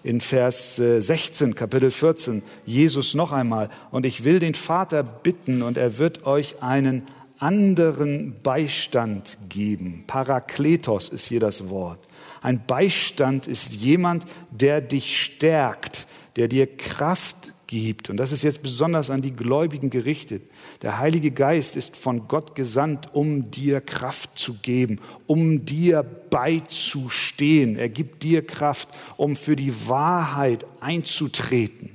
In 0.03 0.21
Vers 0.21 0.75
16, 0.75 1.49
äh, 1.49 1.53
Kapitel 1.55 1.89
14, 1.89 2.43
Jesus 2.63 3.15
noch 3.15 3.31
einmal, 3.31 3.71
und 3.89 4.05
ich 4.05 4.23
will 4.23 4.37
den 4.37 4.53
Vater 4.53 5.01
bitten, 5.01 5.63
und 5.63 5.77
er 5.77 5.97
wird 5.97 6.27
euch 6.27 6.61
einen 6.61 7.07
anderen 7.39 8.35
Beistand 8.43 9.37
geben. 9.47 10.03
Parakletos 10.07 11.09
ist 11.09 11.25
hier 11.25 11.39
das 11.39 11.69
Wort. 11.69 11.99
Ein 12.41 12.65
Beistand 12.65 13.47
ist 13.47 13.73
jemand, 13.73 14.25
der 14.51 14.81
dich 14.81 15.23
stärkt, 15.23 16.07
der 16.35 16.47
dir 16.47 16.67
Kraft 16.67 17.53
gibt. 17.67 18.09
Und 18.09 18.17
das 18.17 18.31
ist 18.31 18.41
jetzt 18.41 18.63
besonders 18.63 19.09
an 19.09 19.21
die 19.21 19.35
Gläubigen 19.35 19.89
gerichtet. 19.89 20.43
Der 20.81 20.99
Heilige 20.99 21.31
Geist 21.31 21.75
ist 21.75 21.95
von 21.95 22.27
Gott 22.27 22.55
gesandt, 22.55 23.13
um 23.13 23.51
dir 23.51 23.79
Kraft 23.79 24.37
zu 24.37 24.55
geben, 24.55 24.99
um 25.27 25.65
dir 25.65 26.03
beizustehen. 26.03 27.77
Er 27.77 27.89
gibt 27.89 28.23
dir 28.23 28.45
Kraft, 28.45 28.89
um 29.17 29.35
für 29.35 29.55
die 29.55 29.73
Wahrheit 29.87 30.65
einzutreten. 30.79 31.91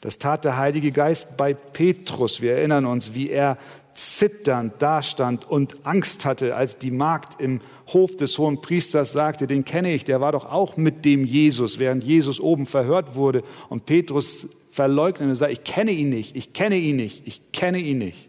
Das 0.00 0.18
tat 0.18 0.46
der 0.46 0.56
Heilige 0.56 0.92
Geist 0.92 1.36
bei 1.36 1.52
Petrus. 1.52 2.40
Wir 2.40 2.54
erinnern 2.54 2.86
uns, 2.86 3.12
wie 3.12 3.28
er 3.28 3.58
zitternd 3.94 4.80
dastand 4.80 5.48
und 5.50 5.84
Angst 5.84 6.24
hatte, 6.24 6.56
als 6.56 6.78
die 6.78 6.90
Magd 6.90 7.40
im 7.40 7.60
Hof 7.88 8.16
des 8.16 8.38
hohen 8.38 8.60
Priesters 8.60 9.12
sagte, 9.12 9.46
den 9.46 9.64
kenne 9.64 9.92
ich, 9.92 10.04
der 10.04 10.20
war 10.20 10.32
doch 10.32 10.50
auch 10.50 10.76
mit 10.76 11.04
dem 11.04 11.24
Jesus, 11.24 11.78
während 11.78 12.04
Jesus 12.04 12.40
oben 12.40 12.66
verhört 12.66 13.14
wurde. 13.14 13.42
Und 13.68 13.86
Petrus 13.86 14.46
verleugnet 14.70 15.28
und 15.28 15.34
sagt, 15.34 15.52
ich 15.52 15.64
kenne 15.64 15.90
ihn 15.90 16.10
nicht, 16.10 16.36
ich 16.36 16.52
kenne 16.52 16.76
ihn 16.76 16.96
nicht, 16.96 17.26
ich 17.26 17.52
kenne 17.52 17.78
ihn 17.78 17.98
nicht. 17.98 18.28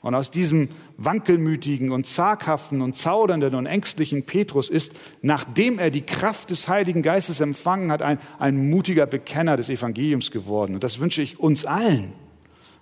Und 0.00 0.14
aus 0.14 0.30
diesem 0.30 0.68
wankelmütigen 0.96 1.90
und 1.90 2.06
zaghaften 2.06 2.82
und 2.82 2.94
zaudernden 2.94 3.54
und 3.54 3.66
ängstlichen 3.66 4.24
Petrus 4.24 4.68
ist, 4.68 4.92
nachdem 5.22 5.78
er 5.78 5.90
die 5.90 6.02
Kraft 6.02 6.50
des 6.50 6.68
Heiligen 6.68 7.02
Geistes 7.02 7.40
empfangen 7.40 7.90
hat, 7.90 8.02
ein, 8.02 8.18
ein 8.38 8.70
mutiger 8.70 9.06
Bekenner 9.06 9.56
des 9.56 9.68
Evangeliums 9.68 10.30
geworden. 10.30 10.74
Und 10.74 10.84
das 10.84 11.00
wünsche 11.00 11.22
ich 11.22 11.40
uns 11.40 11.64
allen. 11.64 12.12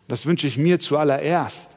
Das 0.08 0.26
wünsche 0.26 0.46
ich 0.46 0.56
mir 0.56 0.78
zuallererst 0.78 1.75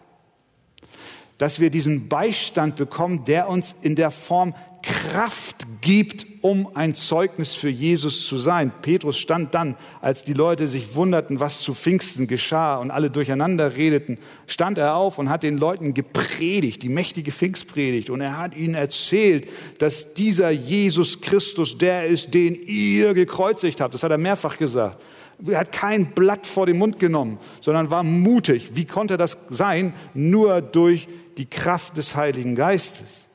dass 1.39 1.59
wir 1.59 1.71
diesen 1.71 2.07
Beistand 2.07 2.75
bekommen, 2.75 3.25
der 3.25 3.49
uns 3.49 3.75
in 3.81 3.95
der 3.95 4.11
Form 4.11 4.53
Kraft 4.81 5.67
gibt, 5.81 6.25
um 6.41 6.69
ein 6.75 6.95
Zeugnis 6.95 7.53
für 7.53 7.69
Jesus 7.69 8.25
zu 8.25 8.37
sein. 8.37 8.71
Petrus 8.81 9.17
stand 9.17 9.53
dann, 9.53 9.75
als 10.01 10.23
die 10.23 10.33
Leute 10.33 10.67
sich 10.67 10.95
wunderten, 10.95 11.39
was 11.39 11.59
zu 11.59 11.73
Pfingsten 11.73 12.27
geschah 12.27 12.77
und 12.77 12.91
alle 12.91 13.09
durcheinander 13.09 13.75
redeten, 13.75 14.17
stand 14.47 14.77
er 14.77 14.95
auf 14.95 15.17
und 15.17 15.29
hat 15.29 15.43
den 15.43 15.57
Leuten 15.57 15.93
gepredigt, 15.93 16.83
die 16.83 16.89
mächtige 16.89 17.31
Pfingstpredigt. 17.31 18.09
Und 18.09 18.21
er 18.21 18.37
hat 18.37 18.55
ihnen 18.55 18.75
erzählt, 18.75 19.47
dass 19.79 20.13
dieser 20.13 20.49
Jesus 20.49 21.21
Christus 21.21 21.77
der 21.77 22.05
ist, 22.05 22.33
den 22.33 22.55
ihr 22.55 23.13
gekreuzigt 23.13 23.81
habt. 23.81 23.93
Das 23.93 24.03
hat 24.03 24.11
er 24.11 24.17
mehrfach 24.17 24.57
gesagt. 24.57 25.01
Er 25.45 25.59
hat 25.59 25.71
kein 25.71 26.11
Blatt 26.11 26.45
vor 26.45 26.65
den 26.65 26.77
Mund 26.77 26.99
genommen, 26.99 27.39
sondern 27.61 27.89
war 27.89 28.03
mutig. 28.03 28.71
Wie 28.73 28.85
konnte 28.85 29.15
das 29.15 29.37
sein? 29.49 29.93
Nur 30.13 30.61
durch 30.61 31.07
die 31.39 31.45
Kraft 31.45 31.95
des 31.95 32.15
Heiligen 32.15 32.53
Geistes. 32.53 33.25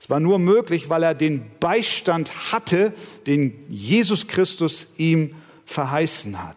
Es 0.00 0.10
war 0.10 0.18
nur 0.18 0.40
möglich, 0.40 0.90
weil 0.90 1.04
er 1.04 1.14
den 1.14 1.48
Beistand 1.60 2.52
hatte, 2.52 2.92
den 3.26 3.64
Jesus 3.70 4.26
Christus 4.26 4.88
ihm 4.98 5.36
verheißen 5.64 6.42
hat. 6.42 6.56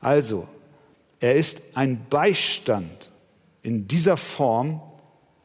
Also, 0.00 0.46
er 1.18 1.34
ist 1.34 1.60
ein 1.74 2.06
Beistand 2.08 3.10
in 3.64 3.88
dieser 3.88 4.16
Form, 4.16 4.80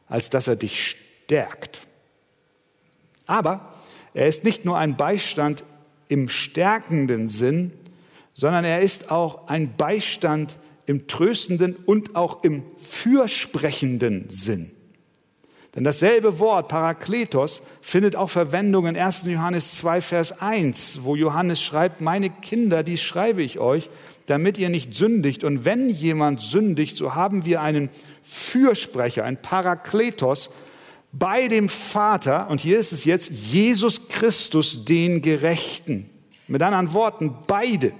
als 0.08 0.30
dass 0.30 0.46
er 0.46 0.54
dich 0.54 0.96
stärkt. 1.24 1.86
Aber 3.26 3.74
er 4.14 4.28
ist 4.28 4.44
nicht 4.44 4.64
nur 4.64 4.78
ein 4.78 4.96
Beistand 4.96 5.64
im 6.06 6.28
stärkenden 6.28 7.26
Sinn, 7.26 7.72
sondern 8.34 8.64
er 8.64 8.82
ist 8.82 9.10
auch 9.10 9.48
ein 9.48 9.76
Beistand 9.76 10.58
im 10.86 11.06
tröstenden 11.06 11.76
und 11.86 12.16
auch 12.16 12.44
im 12.44 12.62
fürsprechenden 12.78 14.28
Sinn. 14.28 14.70
Denn 15.74 15.82
dasselbe 15.82 16.38
Wort 16.38 16.68
Parakletos 16.68 17.62
findet 17.80 18.14
auch 18.14 18.30
Verwendung 18.30 18.86
in 18.86 18.96
1. 18.96 19.24
Johannes 19.24 19.76
2, 19.78 20.00
Vers 20.02 20.40
1, 20.40 21.00
wo 21.02 21.16
Johannes 21.16 21.60
schreibt, 21.60 22.00
meine 22.00 22.30
Kinder, 22.30 22.84
die 22.84 22.96
schreibe 22.96 23.42
ich 23.42 23.58
euch, 23.58 23.90
damit 24.26 24.56
ihr 24.56 24.68
nicht 24.68 24.94
sündigt. 24.94 25.42
Und 25.42 25.64
wenn 25.64 25.90
jemand 25.90 26.40
sündigt, 26.40 26.96
so 26.96 27.16
haben 27.16 27.44
wir 27.44 27.60
einen 27.60 27.90
Fürsprecher, 28.22 29.24
ein 29.24 29.42
Parakletos 29.42 30.50
bei 31.10 31.48
dem 31.48 31.68
Vater, 31.68 32.48
und 32.50 32.60
hier 32.60 32.78
ist 32.78 32.92
es 32.92 33.04
jetzt, 33.04 33.30
Jesus 33.30 34.08
Christus, 34.08 34.84
den 34.84 35.22
Gerechten. 35.22 36.08
Mit 36.46 36.62
anderen 36.62 36.92
Worten, 36.92 37.34
beide, 37.48 37.92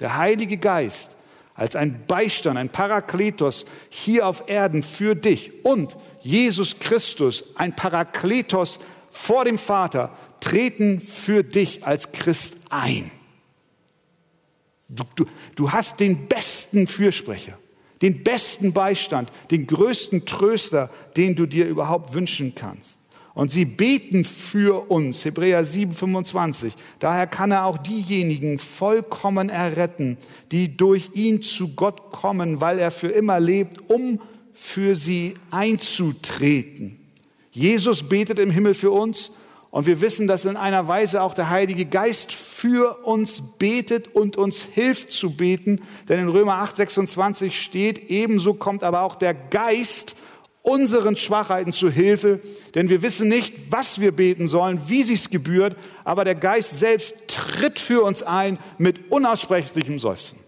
der 0.00 0.16
Heilige 0.16 0.56
Geist 0.56 1.17
als 1.58 1.74
ein 1.74 2.06
Beistand, 2.06 2.56
ein 2.56 2.68
Parakletos 2.68 3.66
hier 3.90 4.26
auf 4.28 4.44
Erden 4.46 4.84
für 4.84 5.16
dich 5.16 5.64
und 5.64 5.96
Jesus 6.22 6.78
Christus, 6.78 7.44
ein 7.56 7.74
Parakletos 7.74 8.78
vor 9.10 9.44
dem 9.44 9.58
Vater, 9.58 10.16
treten 10.38 11.00
für 11.00 11.42
dich 11.42 11.84
als 11.84 12.12
Christ 12.12 12.56
ein. 12.70 13.10
Du, 14.88 15.02
du, 15.16 15.26
du 15.56 15.72
hast 15.72 15.98
den 15.98 16.28
besten 16.28 16.86
Fürsprecher, 16.86 17.58
den 18.02 18.22
besten 18.22 18.72
Beistand, 18.72 19.32
den 19.50 19.66
größten 19.66 20.26
Tröster, 20.26 20.90
den 21.16 21.34
du 21.34 21.46
dir 21.46 21.66
überhaupt 21.66 22.14
wünschen 22.14 22.54
kannst. 22.54 22.97
Und 23.38 23.52
sie 23.52 23.66
beten 23.66 24.24
für 24.24 24.90
uns, 24.90 25.24
Hebräer 25.24 25.64
7, 25.64 25.94
25. 25.94 26.74
Daher 26.98 27.28
kann 27.28 27.52
er 27.52 27.66
auch 27.66 27.78
diejenigen 27.78 28.58
vollkommen 28.58 29.48
erretten, 29.48 30.16
die 30.50 30.76
durch 30.76 31.10
ihn 31.14 31.40
zu 31.40 31.76
Gott 31.76 32.10
kommen, 32.10 32.60
weil 32.60 32.80
er 32.80 32.90
für 32.90 33.06
immer 33.06 33.38
lebt, 33.38 33.88
um 33.88 34.20
für 34.52 34.96
sie 34.96 35.34
einzutreten. 35.52 36.98
Jesus 37.52 38.08
betet 38.08 38.40
im 38.40 38.50
Himmel 38.50 38.74
für 38.74 38.90
uns 38.90 39.30
und 39.70 39.86
wir 39.86 40.00
wissen, 40.00 40.26
dass 40.26 40.44
in 40.44 40.56
einer 40.56 40.88
Weise 40.88 41.22
auch 41.22 41.34
der 41.34 41.48
Heilige 41.48 41.84
Geist 41.84 42.32
für 42.32 43.04
uns 43.04 43.56
betet 43.56 44.16
und 44.16 44.36
uns 44.36 44.62
hilft 44.62 45.12
zu 45.12 45.36
beten. 45.36 45.82
Denn 46.08 46.18
in 46.18 46.28
Römer 46.28 46.54
8, 46.54 46.74
26 46.74 47.62
steht, 47.62 48.10
ebenso 48.10 48.54
kommt 48.54 48.82
aber 48.82 49.02
auch 49.02 49.14
der 49.14 49.34
Geist 49.34 50.16
unseren 50.62 51.16
Schwachheiten 51.16 51.72
zu 51.72 51.90
Hilfe, 51.90 52.40
denn 52.74 52.88
wir 52.88 53.02
wissen 53.02 53.28
nicht, 53.28 53.54
was 53.70 54.00
wir 54.00 54.12
beten 54.12 54.48
sollen, 54.48 54.80
wie 54.86 55.02
sich's 55.02 55.30
gebührt, 55.30 55.76
aber 56.04 56.24
der 56.24 56.34
Geist 56.34 56.78
selbst 56.78 57.14
tritt 57.26 57.78
für 57.78 58.02
uns 58.02 58.22
ein 58.22 58.58
mit 58.76 59.10
unaussprechlichem 59.10 59.98
Seufzen. 59.98 60.38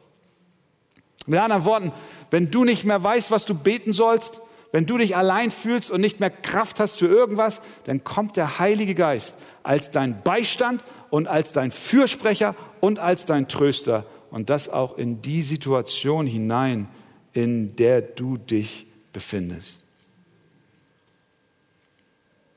Mit 1.26 1.38
anderen 1.38 1.64
Worten, 1.64 1.92
wenn 2.30 2.50
du 2.50 2.64
nicht 2.64 2.84
mehr 2.84 3.02
weißt, 3.02 3.30
was 3.30 3.44
du 3.44 3.54
beten 3.54 3.92
sollst, 3.92 4.40
wenn 4.72 4.86
du 4.86 4.98
dich 4.98 5.16
allein 5.16 5.50
fühlst 5.50 5.90
und 5.90 6.00
nicht 6.00 6.20
mehr 6.20 6.30
Kraft 6.30 6.80
hast 6.80 6.98
für 6.98 7.08
irgendwas, 7.08 7.60
dann 7.84 8.04
kommt 8.04 8.36
der 8.36 8.58
Heilige 8.58 8.94
Geist 8.94 9.36
als 9.62 9.90
dein 9.90 10.22
Beistand 10.22 10.84
und 11.10 11.28
als 11.28 11.52
dein 11.52 11.70
Fürsprecher 11.70 12.54
und 12.80 12.98
als 13.00 13.26
dein 13.26 13.48
Tröster 13.48 14.06
und 14.30 14.48
das 14.48 14.68
auch 14.68 14.96
in 14.96 15.22
die 15.22 15.42
Situation 15.42 16.26
hinein, 16.26 16.88
in 17.32 17.74
der 17.76 18.00
du 18.00 18.36
dich 18.36 18.86
befindest 19.12 19.84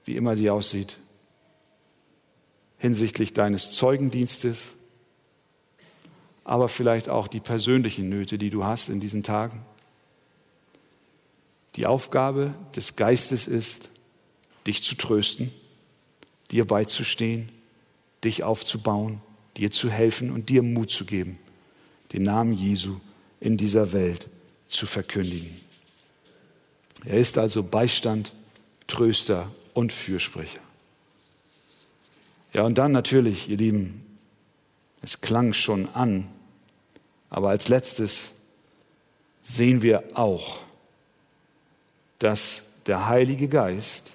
wie 0.05 0.15
immer 0.15 0.35
sie 0.35 0.49
aussieht, 0.49 0.97
hinsichtlich 2.77 3.33
deines 3.33 3.71
Zeugendienstes, 3.71 4.63
aber 6.43 6.67
vielleicht 6.67 7.07
auch 7.07 7.27
die 7.27 7.39
persönlichen 7.39 8.09
Nöte, 8.09 8.37
die 8.37 8.49
du 8.49 8.65
hast 8.65 8.89
in 8.89 8.99
diesen 8.99 9.23
Tagen. 9.23 9.65
Die 11.75 11.85
Aufgabe 11.85 12.53
des 12.75 12.95
Geistes 12.95 13.47
ist, 13.47 13.89
dich 14.67 14.83
zu 14.83 14.95
trösten, 14.95 15.53
dir 16.51 16.65
beizustehen, 16.65 17.49
dich 18.23 18.43
aufzubauen, 18.43 19.21
dir 19.57 19.71
zu 19.71 19.89
helfen 19.89 20.31
und 20.31 20.49
dir 20.49 20.61
Mut 20.61 20.91
zu 20.91 21.05
geben, 21.05 21.39
den 22.11 22.23
Namen 22.23 22.53
Jesu 22.53 22.99
in 23.39 23.57
dieser 23.57 23.93
Welt 23.93 24.27
zu 24.67 24.85
verkündigen. 24.85 25.59
Er 27.05 27.17
ist 27.17 27.37
also 27.37 27.63
Beistand, 27.63 28.33
Tröster 28.87 29.49
und 29.73 29.91
Fürsprecher. 29.91 30.61
Ja, 32.53 32.63
und 32.63 32.77
dann 32.77 32.91
natürlich, 32.91 33.49
ihr 33.49 33.57
Lieben, 33.57 34.03
es 35.01 35.21
klang 35.21 35.53
schon 35.53 35.89
an, 35.89 36.29
aber 37.29 37.49
als 37.49 37.67
letztes 37.67 38.31
sehen 39.41 39.81
wir 39.81 40.03
auch, 40.13 40.59
dass 42.19 42.63
der 42.85 43.07
Heilige 43.07 43.47
Geist 43.47 44.13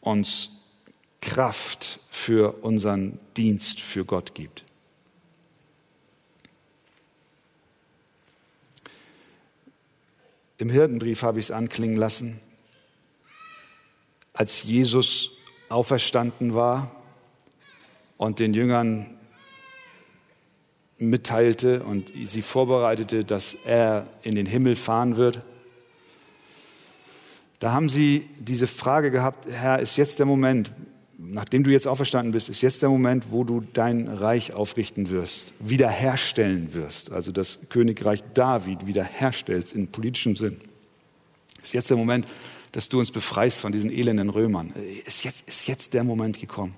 uns 0.00 0.50
Kraft 1.20 1.98
für 2.10 2.62
unseren 2.62 3.18
Dienst 3.36 3.80
für 3.80 4.04
Gott 4.04 4.34
gibt. 4.34 4.64
Im 10.58 10.70
Hirtenbrief 10.70 11.22
habe 11.22 11.40
ich 11.40 11.46
es 11.46 11.50
anklingen 11.50 11.96
lassen, 11.96 12.40
als 14.36 14.62
Jesus 14.62 15.32
auferstanden 15.68 16.54
war 16.54 16.90
und 18.16 18.38
den 18.38 18.54
Jüngern 18.54 19.06
mitteilte 20.98 21.82
und 21.82 22.10
sie 22.26 22.42
vorbereitete, 22.42 23.24
dass 23.24 23.56
er 23.64 24.06
in 24.22 24.34
den 24.34 24.46
Himmel 24.46 24.76
fahren 24.76 25.16
wird. 25.16 25.44
Da 27.58 27.72
haben 27.72 27.88
sie 27.88 28.28
diese 28.38 28.66
Frage 28.66 29.10
gehabt, 29.10 29.46
Herr, 29.50 29.78
ist 29.78 29.96
jetzt 29.96 30.18
der 30.18 30.26
Moment, 30.26 30.70
nachdem 31.18 31.64
du 31.64 31.70
jetzt 31.70 31.86
auferstanden 31.86 32.32
bist, 32.32 32.48
ist 32.50 32.60
jetzt 32.60 32.82
der 32.82 32.90
Moment, 32.90 33.30
wo 33.30 33.44
du 33.44 33.62
dein 33.72 34.08
Reich 34.08 34.52
aufrichten 34.52 35.10
wirst, 35.10 35.54
wiederherstellen 35.58 36.74
wirst, 36.74 37.10
also 37.10 37.32
das 37.32 37.58
Königreich 37.70 38.22
David 38.34 38.86
wiederherstellst 38.86 39.72
in 39.72 39.88
politischem 39.88 40.36
Sinn. 40.36 40.60
Ist 41.62 41.72
jetzt 41.72 41.90
der 41.90 41.96
Moment, 41.96 42.26
dass 42.72 42.88
du 42.88 42.98
uns 42.98 43.10
befreist 43.10 43.58
von 43.58 43.72
diesen 43.72 43.90
elenden 43.90 44.30
Römern. 44.30 44.72
Ist 45.04 45.24
jetzt, 45.24 45.44
ist 45.46 45.66
jetzt 45.66 45.94
der 45.94 46.04
Moment 46.04 46.40
gekommen. 46.40 46.74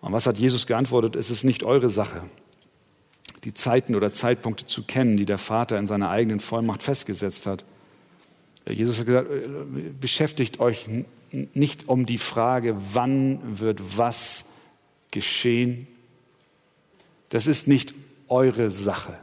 Und 0.00 0.12
was 0.12 0.26
hat 0.26 0.36
Jesus 0.36 0.66
geantwortet? 0.66 1.16
Es 1.16 1.30
ist 1.30 1.44
nicht 1.44 1.62
eure 1.62 1.88
Sache, 1.88 2.22
die 3.44 3.54
Zeiten 3.54 3.94
oder 3.94 4.12
Zeitpunkte 4.12 4.66
zu 4.66 4.82
kennen, 4.82 5.16
die 5.16 5.24
der 5.24 5.38
Vater 5.38 5.78
in 5.78 5.86
seiner 5.86 6.10
eigenen 6.10 6.40
Vollmacht 6.40 6.82
festgesetzt 6.82 7.46
hat. 7.46 7.64
Jesus 8.68 8.98
hat 8.98 9.06
gesagt, 9.06 9.28
beschäftigt 10.00 10.60
euch 10.60 10.88
nicht 11.32 11.88
um 11.88 12.06
die 12.06 12.18
Frage, 12.18 12.76
wann 12.92 13.60
wird 13.60 13.80
was 13.96 14.44
geschehen. 15.10 15.86
Das 17.28 17.46
ist 17.46 17.66
nicht 17.66 17.94
eure 18.28 18.70
Sache. 18.70 19.18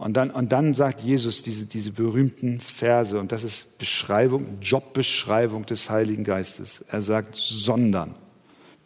Und 0.00 0.14
dann, 0.14 0.30
und 0.30 0.50
dann 0.50 0.72
sagt 0.72 1.02
Jesus 1.02 1.42
diese, 1.42 1.66
diese 1.66 1.92
berühmten 1.92 2.58
Verse, 2.60 3.20
und 3.20 3.32
das 3.32 3.44
ist 3.44 3.76
Beschreibung, 3.76 4.56
Jobbeschreibung 4.62 5.66
des 5.66 5.90
Heiligen 5.90 6.24
Geistes. 6.24 6.82
Er 6.88 7.02
sagt, 7.02 7.34
sondern. 7.34 8.14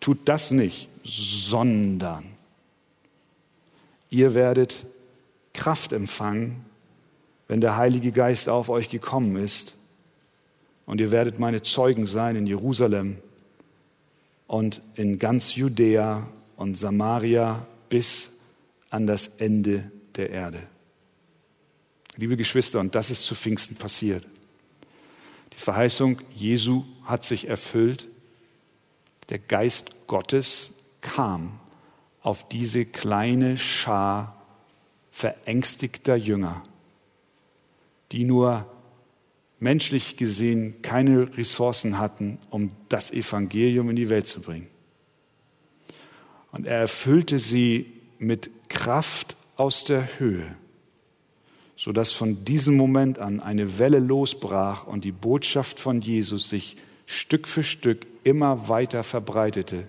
Tut 0.00 0.18
das 0.24 0.50
nicht, 0.50 0.88
sondern. 1.05 2.24
Ihr 4.11 4.35
werdet 4.35 4.87
Kraft 5.53 5.92
empfangen, 5.92 6.64
wenn 7.46 7.61
der 7.61 7.77
Heilige 7.77 8.11
Geist 8.11 8.48
auf 8.48 8.68
euch 8.68 8.88
gekommen 8.88 9.37
ist 9.37 9.77
und 10.85 11.00
ihr 11.00 11.12
werdet 11.12 11.38
meine 11.38 11.62
Zeugen 11.62 12.07
sein 12.07 12.35
in 12.35 12.48
Jerusalem 12.48 13.18
und 14.48 14.83
in 14.96 15.20
ganz 15.20 15.55
Judäa 15.55 16.27
und 16.57 16.77
Samaria 16.77 17.68
bis 17.88 18.33
an 18.90 19.07
das 19.07 19.29
Ende 19.38 19.92
der 20.16 20.31
Erde. 20.31 20.73
Liebe 22.16 22.37
Geschwister, 22.37 22.81
und 22.81 22.94
das 22.94 23.11
ist 23.11 23.24
zu 23.24 23.35
Pfingsten 23.35 23.77
passiert. 23.77 24.24
Die 25.53 25.61
Verheißung 25.61 26.20
Jesu 26.35 26.85
hat 27.05 27.24
sich 27.24 27.48
erfüllt. 27.48 28.07
Der 29.29 29.38
Geist 29.38 30.07
Gottes 30.07 30.70
kam 31.00 31.59
auf 32.22 32.48
diese 32.48 32.85
kleine 32.85 33.59
Schar 33.59 34.42
verängstigter 35.11 36.16
Jünger, 36.16 36.62
die 38.12 38.24
nur 38.24 38.66
menschlich 39.61 40.16
gesehen 40.16 40.83
keine 40.83 41.37
Ressourcen 41.37 41.98
hatten, 41.98 42.38
um 42.50 42.70
das 42.88 43.11
Evangelium 43.11 43.90
in 43.90 43.96
die 43.96 44.09
Welt 44.09 44.27
zu 44.27 44.40
bringen. 44.40 44.68
Und 46.53 46.66
er 46.66 46.79
erfüllte 46.79 47.38
sie 47.38 47.92
mit 48.18 48.50
Kraft 48.68 49.37
aus 49.57 49.85
der 49.85 50.18
Höhe, 50.18 50.57
sodass 51.76 52.12
von 52.12 52.44
diesem 52.44 52.76
Moment 52.76 53.18
an 53.18 53.40
eine 53.40 53.78
Welle 53.78 53.98
losbrach 53.98 54.87
und 54.87 55.04
die 55.04 55.12
Botschaft 55.12 55.80
von 55.80 56.00
Jesus 56.00 56.48
sich 56.48 56.76
Stück 57.06 57.48
für 57.48 57.62
Stück 57.62 58.06
immer 58.22 58.68
weiter 58.68 59.04
verbreitete, 59.04 59.88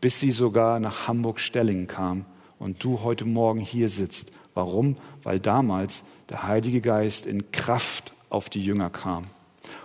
bis 0.00 0.20
sie 0.20 0.30
sogar 0.30 0.78
nach 0.80 1.08
Hamburg-Stellingen 1.08 1.86
kam 1.86 2.24
und 2.58 2.84
du 2.84 3.02
heute 3.02 3.24
Morgen 3.24 3.60
hier 3.60 3.88
sitzt. 3.88 4.32
Warum? 4.54 4.96
Weil 5.22 5.40
damals 5.40 6.04
der 6.28 6.46
Heilige 6.46 6.80
Geist 6.80 7.26
in 7.26 7.50
Kraft 7.50 8.12
auf 8.28 8.48
die 8.48 8.64
Jünger 8.64 8.90
kam. 8.90 9.26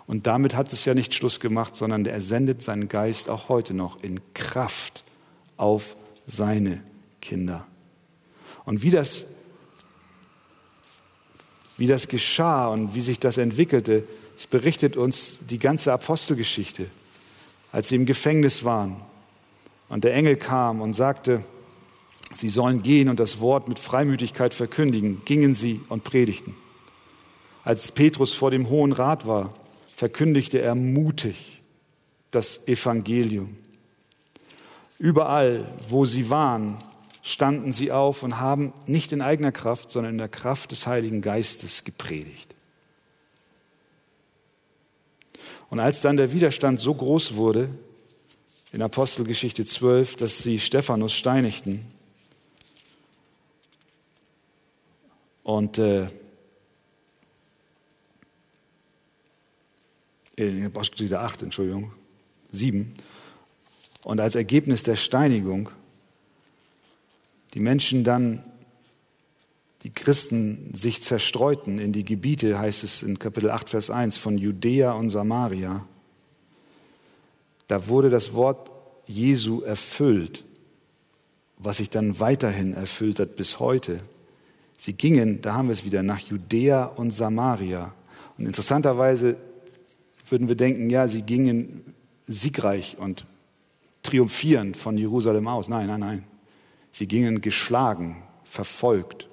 Und 0.06 0.28
damit 0.28 0.56
hat 0.56 0.72
es 0.74 0.86
ja 0.86 0.94
nicht 0.94 1.14
Schluss 1.14 1.40
gemacht, 1.40 1.76
sondern 1.76 2.06
er 2.06 2.22
sendet 2.22 2.62
seinen 2.62 2.88
Geist 2.88 3.30
auch 3.30 3.50
heute 3.50 3.74
noch 3.74 4.02
in 4.04 4.20
Kraft 4.34 5.04
auf 5.56 5.96
seine 6.26 6.82
Kinder. 7.22 7.66
Und 8.66 8.82
wie 8.84 8.92
das, 8.92 9.28
wie 11.78 11.88
das 11.88 12.08
geschah 12.08 12.68
und 12.68 12.96
wie 12.96 13.02
sich 13.02 13.20
das 13.20 13.38
entwickelte, 13.38 14.04
es 14.38 14.48
berichtet 14.48 14.98
uns 14.98 15.38
die 15.50 15.60
ganze 15.60 15.94
Apostelgeschichte, 15.94 16.88
als 17.72 17.90
sie 17.90 17.96
im 17.96 18.06
Gefängnis 18.06 18.64
waren 18.64 18.98
und 19.90 20.04
der 20.04 20.14
Engel 20.14 20.36
kam 20.36 20.82
und 20.82 20.94
sagte, 20.94 21.44
sie 22.36 22.50
sollen 22.50 22.84
gehen 22.84 23.10
und 23.10 23.20
das 23.20 23.40
Wort 23.40 23.68
mit 23.68 23.80
Freimütigkeit 23.80 24.54
verkündigen, 24.54 25.22
gingen 25.26 25.54
sie 25.54 25.82
und 25.90 26.04
predigten. 26.04 26.56
Als 27.64 27.92
Petrus 27.92 28.34
vor 28.34 28.52
dem 28.52 28.70
Hohen 28.70 28.92
Rat 28.92 29.28
war, 29.28 29.54
verkündigte 29.96 30.62
er 30.62 30.76
mutig 30.76 31.62
das 32.32 32.68
Evangelium. 32.68 33.58
Überall, 35.00 35.66
wo 35.90 36.06
sie 36.06 36.30
waren, 36.30 36.78
standen 37.28 37.74
sie 37.74 37.92
auf 37.92 38.24
und 38.24 38.40
haben 38.40 38.72
nicht 38.86 39.12
in 39.12 39.22
eigener 39.22 39.52
Kraft, 39.52 39.92
sondern 39.92 40.14
in 40.14 40.18
der 40.18 40.30
Kraft 40.30 40.72
des 40.72 40.88
Heiligen 40.88 41.22
Geistes 41.22 41.84
gepredigt. 41.84 42.56
Und 45.70 45.82
als 45.82 46.00
dann 46.00 46.16
der 46.16 46.32
Widerstand 46.32 46.80
so 46.80 46.96
groß 46.96 47.36
wurde, 47.36 47.70
in 48.72 48.82
Apostelgeschichte 48.82 49.66
12, 49.66 50.16
dass 50.16 50.42
sie 50.42 50.58
Stephanus 50.58 51.12
steinigten 51.12 51.86
und 55.44 55.78
äh, 55.80 56.08
in 60.38 60.66
Apostelgeschichte 60.66 61.20
8, 61.20 61.42
Entschuldigung, 61.42 61.92
7. 62.52 62.96
Und 64.06 64.22
als 64.22 64.36
Ergebnis 64.36 64.84
der 64.84 64.96
Steinigung 64.96 65.72
die 67.58 67.64
Menschen 67.64 68.04
dann, 68.04 68.44
die 69.82 69.90
Christen 69.90 70.70
sich 70.76 71.02
zerstreuten 71.02 71.80
in 71.80 71.92
die 71.92 72.06
Gebiete, 72.06 72.60
heißt 72.60 72.84
es 72.84 73.02
in 73.02 73.18
Kapitel 73.18 73.50
8, 73.50 73.70
Vers 73.70 73.90
1, 73.90 74.16
von 74.16 74.38
Judäa 74.38 74.92
und 74.92 75.10
Samaria, 75.10 75.84
da 77.68 77.88
wurde 77.88 78.12
das 78.12 78.36
Wort 78.36 78.70
Jesu 79.08 79.62
erfüllt, 79.62 80.44
was 81.58 81.78
sich 81.78 81.90
dann 81.90 82.20
weiterhin 82.20 82.76
erfüllt 82.76 83.20
hat 83.20 83.36
bis 83.36 83.58
heute. 83.58 84.02
Sie 84.78 84.94
gingen, 84.94 85.42
da 85.42 85.56
haben 85.56 85.70
wir 85.70 85.74
es 85.74 85.84
wieder, 85.84 86.04
nach 86.04 86.20
Judäa 86.20 86.86
und 86.86 87.10
Samaria. 87.10 87.92
Und 88.38 88.46
interessanterweise 88.46 89.36
würden 90.30 90.48
wir 90.48 90.56
denken, 90.56 90.92
ja, 90.92 91.08
sie 91.08 91.24
gingen 91.24 91.96
siegreich 92.28 93.00
und 93.00 93.26
triumphierend 94.04 94.78
von 94.78 94.96
Jerusalem 94.96 95.48
aus. 95.48 95.70
Nein, 95.70 95.88
nein, 95.88 96.00
nein. 96.02 96.37
Sie 96.92 97.08
gingen 97.08 97.42
geschlagen, 97.42 98.24
verfolgt 98.44 99.28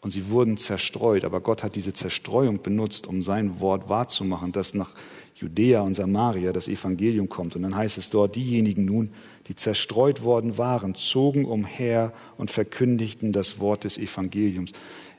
und 0.00 0.10
sie 0.10 0.30
wurden 0.30 0.56
zerstreut. 0.58 1.24
Aber 1.24 1.40
Gott 1.40 1.62
hat 1.62 1.74
diese 1.74 1.92
Zerstreuung 1.92 2.62
benutzt, 2.62 3.06
um 3.06 3.22
sein 3.22 3.60
Wort 3.60 3.88
wahrzumachen, 3.88 4.52
dass 4.52 4.74
nach 4.74 4.94
Judäa 5.34 5.82
und 5.82 5.94
Samaria 5.94 6.52
das 6.52 6.68
Evangelium 6.68 7.28
kommt. 7.28 7.54
Und 7.56 7.62
dann 7.62 7.76
heißt 7.76 7.98
es 7.98 8.10
dort, 8.10 8.36
diejenigen 8.36 8.84
nun, 8.84 9.10
die 9.46 9.54
zerstreut 9.54 10.22
worden 10.22 10.58
waren, 10.58 10.94
zogen 10.94 11.44
umher 11.44 12.12
und 12.36 12.50
verkündigten 12.50 13.32
das 13.32 13.60
Wort 13.60 13.84
des 13.84 13.98
Evangeliums. 13.98 14.72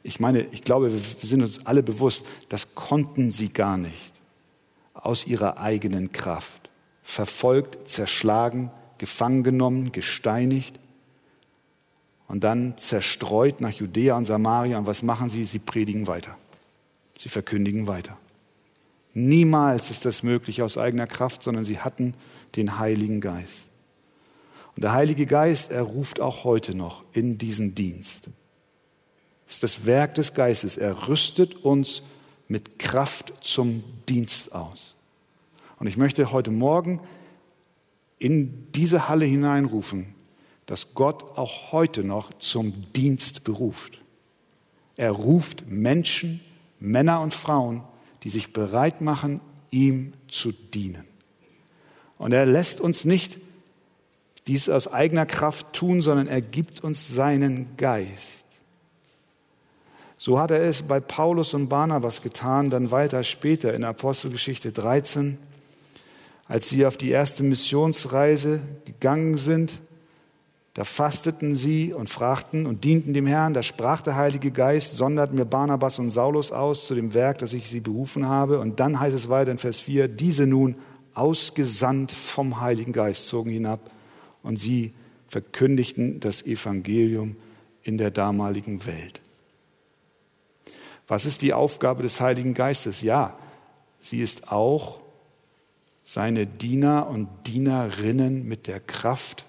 Ich 0.04 0.20
meine, 0.20 0.46
ich 0.52 0.62
glaube, 0.62 0.92
wir 0.92 1.02
sind 1.22 1.42
uns 1.42 1.66
alle 1.66 1.84
bewusst, 1.84 2.26
das 2.50 2.76
konnten 2.76 3.32
sie 3.32 3.50
gar 3.50 3.78
nicht 3.78 4.14
aus 4.94 5.26
ihrer 5.28 5.58
eigenen 5.58 6.12
Kraft. 6.12 6.70
Verfolgt, 7.04 7.90
zerschlagen, 7.90 8.72
gefangen 8.98 9.44
genommen, 9.44 9.92
gesteinigt 9.92 10.80
und 12.30 12.44
dann 12.44 12.78
zerstreut 12.78 13.60
nach 13.60 13.72
Judäa 13.72 14.16
und 14.16 14.24
Samaria. 14.24 14.78
Und 14.78 14.88
was 14.88 15.02
machen 15.02 15.30
sie? 15.30 15.44
Sie 15.44 15.60
predigen 15.60 16.08
weiter. 16.08 16.38
Sie 17.18 17.28
verkündigen 17.28 17.88
weiter. 17.88 18.18
Niemals 19.16 19.90
ist 19.90 20.06
das 20.06 20.22
möglich 20.22 20.62
aus 20.62 20.78
eigener 20.78 21.08
Kraft, 21.08 21.42
sondern 21.42 21.66
sie 21.66 21.80
hatten 21.80 22.14
den 22.56 22.78
Heiligen 22.78 23.20
Geist. 23.20 23.68
Und 24.76 24.84
der 24.84 24.94
Heilige 24.94 25.26
Geist, 25.26 25.72
er 25.72 25.82
ruft 25.82 26.22
auch 26.22 26.44
heute 26.44 26.76
noch 26.76 27.04
in 27.14 27.40
diesen 27.40 27.74
Dienst. 27.74 28.30
Es 29.48 29.56
ist 29.56 29.64
das 29.64 29.86
Werk 29.88 30.14
des 30.14 30.36
Geistes. 30.36 30.78
Er 30.78 31.08
rüstet 31.08 31.56
uns 31.66 32.04
mit 32.48 32.78
Kraft 32.78 33.34
zum 33.42 33.84
Dienst 34.08 34.54
aus. 34.54 34.96
Und 35.80 35.88
ich 35.88 35.98
möchte 35.98 36.32
heute 36.32 36.52
Morgen 36.52 37.02
in 38.20 38.72
diese 38.74 39.10
Halle 39.10 39.26
hineinrufen, 39.26 40.14
dass 40.70 40.94
Gott 40.94 41.36
auch 41.36 41.72
heute 41.72 42.04
noch 42.04 42.32
zum 42.38 42.92
Dienst 42.94 43.44
beruft. 43.44 44.00
Er 44.98 45.10
ruft 45.10 45.68
Menschen, 45.68 46.42
Männer 46.80 47.22
und 47.22 47.34
Frauen, 47.34 47.82
die 48.22 48.30
sich 48.30 48.54
bereit 48.54 49.02
machen, 49.02 49.42
ihm 49.72 50.14
zu 50.28 50.52
dienen. 50.52 51.06
Und 52.20 52.34
er 52.34 52.46
lässt 52.46 52.82
uns 52.82 53.04
nicht 53.04 53.40
dies 54.46 54.70
aus 54.70 54.88
eigener 54.88 55.26
Kraft 55.26 55.74
tun, 55.74 56.04
sondern 56.04 56.28
er 56.28 56.42
gibt 56.42 56.84
uns 56.84 57.08
seinen 57.08 57.76
Geist. 57.76 58.46
So 60.20 60.38
hat 60.38 60.52
er 60.52 60.62
es 60.62 60.84
bei 60.84 61.00
Paulus 61.00 61.56
und 61.56 61.68
Barnabas 61.68 62.22
getan, 62.22 62.70
dann 62.70 62.92
weiter 62.92 63.24
später 63.24 63.74
in 63.74 63.84
Apostelgeschichte 63.84 64.72
13, 64.72 65.40
als 66.48 66.70
sie 66.70 66.86
auf 66.86 66.96
die 66.96 67.10
erste 67.10 67.42
Missionsreise 67.42 68.60
gegangen 68.86 69.36
sind. 69.36 69.80
Da 70.80 70.86
fasteten 70.86 71.56
sie 71.56 71.92
und 71.92 72.10
fragten 72.10 72.66
und 72.66 72.86
dienten 72.86 73.14
dem 73.14 73.28
Herrn. 73.28 73.54
Da 73.54 73.64
sprach 73.64 74.00
der 74.00 74.16
Heilige 74.16 74.50
Geist, 74.50 74.96
sondert 74.96 75.34
mir 75.34 75.44
Barnabas 75.44 76.00
und 76.00 76.10
Saulus 76.10 76.54
aus 76.54 76.88
zu 76.88 76.96
dem 76.96 77.14
Werk, 77.14 77.40
das 77.40 77.52
ich 77.52 77.68
sie 77.68 77.82
berufen 77.82 78.30
habe. 78.30 78.62
Und 78.62 78.80
dann 78.80 78.98
heißt 78.98 79.14
es 79.14 79.28
weiter 79.28 79.52
in 79.52 79.58
Vers 79.58 79.82
4, 79.82 80.08
diese 80.08 80.48
nun 80.48 80.78
ausgesandt 81.14 82.14
vom 82.14 82.62
Heiligen 82.62 82.94
Geist 82.94 83.28
zogen 83.28 83.52
hinab 83.52 83.92
und 84.42 84.56
sie 84.56 84.94
verkündigten 85.28 86.22
das 86.22 86.46
Evangelium 86.46 87.36
in 87.84 87.98
der 87.98 88.10
damaligen 88.10 88.86
Welt. 88.86 89.20
Was 91.10 91.26
ist 91.26 91.42
die 91.42 91.52
Aufgabe 91.52 92.04
des 92.04 92.22
Heiligen 92.22 92.54
Geistes? 92.54 93.02
Ja, 93.02 93.38
sie 94.00 94.22
ist 94.22 94.50
auch, 94.50 95.02
seine 96.06 96.48
Diener 96.48 97.10
und 97.10 97.28
Dienerinnen 97.48 98.48
mit 98.48 98.68
der 98.68 98.80
Kraft 98.80 99.46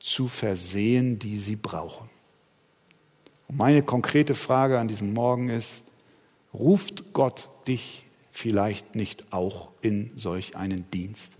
zu 0.00 0.26
versehen, 0.26 1.18
die 1.18 1.38
sie 1.38 1.56
brauchen. 1.56 2.08
Und 3.46 3.58
meine 3.58 3.82
konkrete 3.82 4.34
Frage 4.34 4.78
an 4.78 4.88
diesem 4.88 5.12
Morgen 5.12 5.48
ist, 5.48 5.84
ruft 6.52 7.12
Gott 7.12 7.48
dich 7.68 8.06
vielleicht 8.30 8.94
nicht 8.94 9.32
auch 9.32 9.68
in 9.82 10.10
solch 10.16 10.56
einen 10.56 10.90
Dienst? 10.90 11.36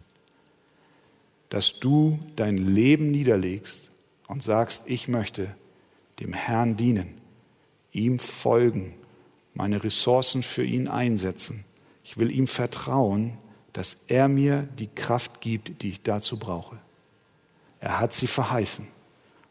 Dass 1.48 1.80
du 1.80 2.20
dein 2.36 2.58
Leben 2.58 3.10
niederlegst 3.10 3.90
und 4.28 4.42
sagst, 4.42 4.84
ich 4.86 5.08
möchte 5.08 5.54
dem 6.20 6.32
Herrn 6.32 6.76
dienen, 6.76 7.14
ihm 7.92 8.18
folgen, 8.18 8.94
meine 9.54 9.82
Ressourcen 9.82 10.42
für 10.42 10.64
ihn 10.64 10.86
einsetzen. 10.86 11.64
Ich 12.04 12.18
will 12.18 12.30
ihm 12.30 12.46
vertrauen, 12.46 13.38
dass 13.72 13.96
er 14.06 14.28
mir 14.28 14.68
die 14.78 14.88
Kraft 14.88 15.40
gibt, 15.40 15.82
die 15.82 15.88
ich 15.90 16.02
dazu 16.02 16.38
brauche. 16.38 16.78
Er 17.80 17.98
hat 17.98 18.12
sie 18.12 18.26
verheißen 18.26 18.86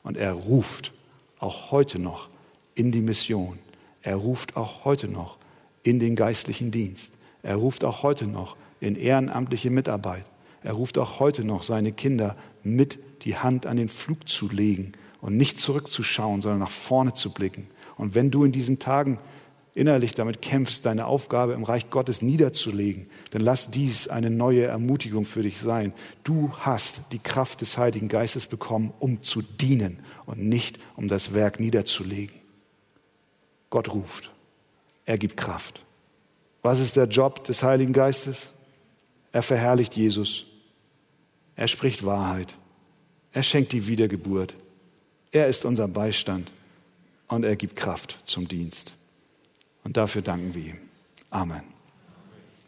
und 0.04 0.18
er 0.18 0.34
ruft 0.34 0.94
auch 1.40 1.72
heute 1.72 2.00
noch 2.00 2.30
in 2.76 2.92
die 2.92 3.02
Mission. 3.02 3.60
Er 4.02 4.16
ruft 4.16 4.56
auch 4.56 4.86
heute 4.86 5.08
noch 5.08 5.38
in 5.84 6.00
den 6.00 6.16
geistlichen 6.16 6.72
Dienst. 6.72 7.14
Er 7.42 7.56
ruft 7.56 7.84
auch 7.84 8.04
heute 8.04 8.28
noch 8.28 8.56
in 8.80 8.96
ehrenamtliche 8.96 9.70
Mitarbeit. 9.70 10.26
Er 10.64 10.74
ruft 10.74 10.98
auch 10.98 11.20
heute 11.20 11.44
noch 11.44 11.64
seine 11.64 11.92
Kinder 11.92 12.36
mit 12.64 13.00
die 13.24 13.38
Hand 13.38 13.66
an 13.66 13.78
den 13.78 13.90
Flug 13.90 14.28
zu 14.28 14.50
legen 14.50 14.94
und 15.22 15.38
nicht 15.38 15.60
zurückzuschauen, 15.60 16.42
sondern 16.42 16.60
nach 16.60 16.70
vorne 16.70 17.14
zu 17.14 17.34
blicken. 17.34 17.68
Und 17.98 18.16
wenn 18.16 18.32
du 18.32 18.44
in 18.44 18.52
diesen 18.52 18.80
Tagen 18.80 19.20
innerlich 19.80 20.14
damit 20.14 20.42
kämpfst, 20.42 20.86
deine 20.86 21.06
Aufgabe 21.06 21.54
im 21.54 21.64
Reich 21.64 21.90
Gottes 21.90 22.22
niederzulegen, 22.22 23.08
dann 23.32 23.42
lass 23.42 23.72
dies 23.72 24.08
eine 24.08 24.30
neue 24.30 24.66
Ermutigung 24.66 25.26
für 25.26 25.42
dich 25.42 25.60
sein. 25.60 25.94
Du 26.24 26.52
hast 26.60 27.02
die 27.14 27.20
Kraft 27.20 27.62
des 27.62 27.78
Heiligen 27.78 28.10
Geistes 28.10 28.46
bekommen, 28.46 28.94
um 29.00 29.24
zu 29.24 29.42
dienen 29.42 30.00
und 30.26 30.44
nicht 30.44 30.80
um 30.98 31.08
das 31.08 31.34
Werk 31.34 31.60
niederzulegen. 31.60 32.36
Gott 33.70 33.94
ruft. 33.94 34.32
Er 35.06 35.18
gibt 35.18 35.38
Kraft. 35.38 35.82
Was 36.62 36.80
ist 36.80 36.96
der 36.98 37.06
Job 37.06 37.46
des 37.46 37.64
Heiligen 37.64 37.94
Geistes? 37.94 38.52
Er 39.32 39.42
verherrlicht 39.42 39.96
Jesus. 39.96 40.46
Er 41.56 41.68
spricht 41.68 42.06
Wahrheit. 42.06 42.56
Er 43.32 43.44
schenkt 43.44 43.72
die 43.72 43.88
Wiedergeburt. 43.88 44.56
Er 45.32 45.48
ist 45.48 45.66
unser 45.66 45.88
Beistand 45.88 46.52
und 47.28 47.44
er 47.44 47.56
gibt 47.56 47.76
Kraft 47.76 48.18
zum 48.26 48.48
Dienst. 48.48 48.94
Und 49.84 49.98
dafür 49.98 50.22
danken 50.22 50.54
wir 50.54 50.64
ihm. 50.64 50.78
Amen. 51.30 51.79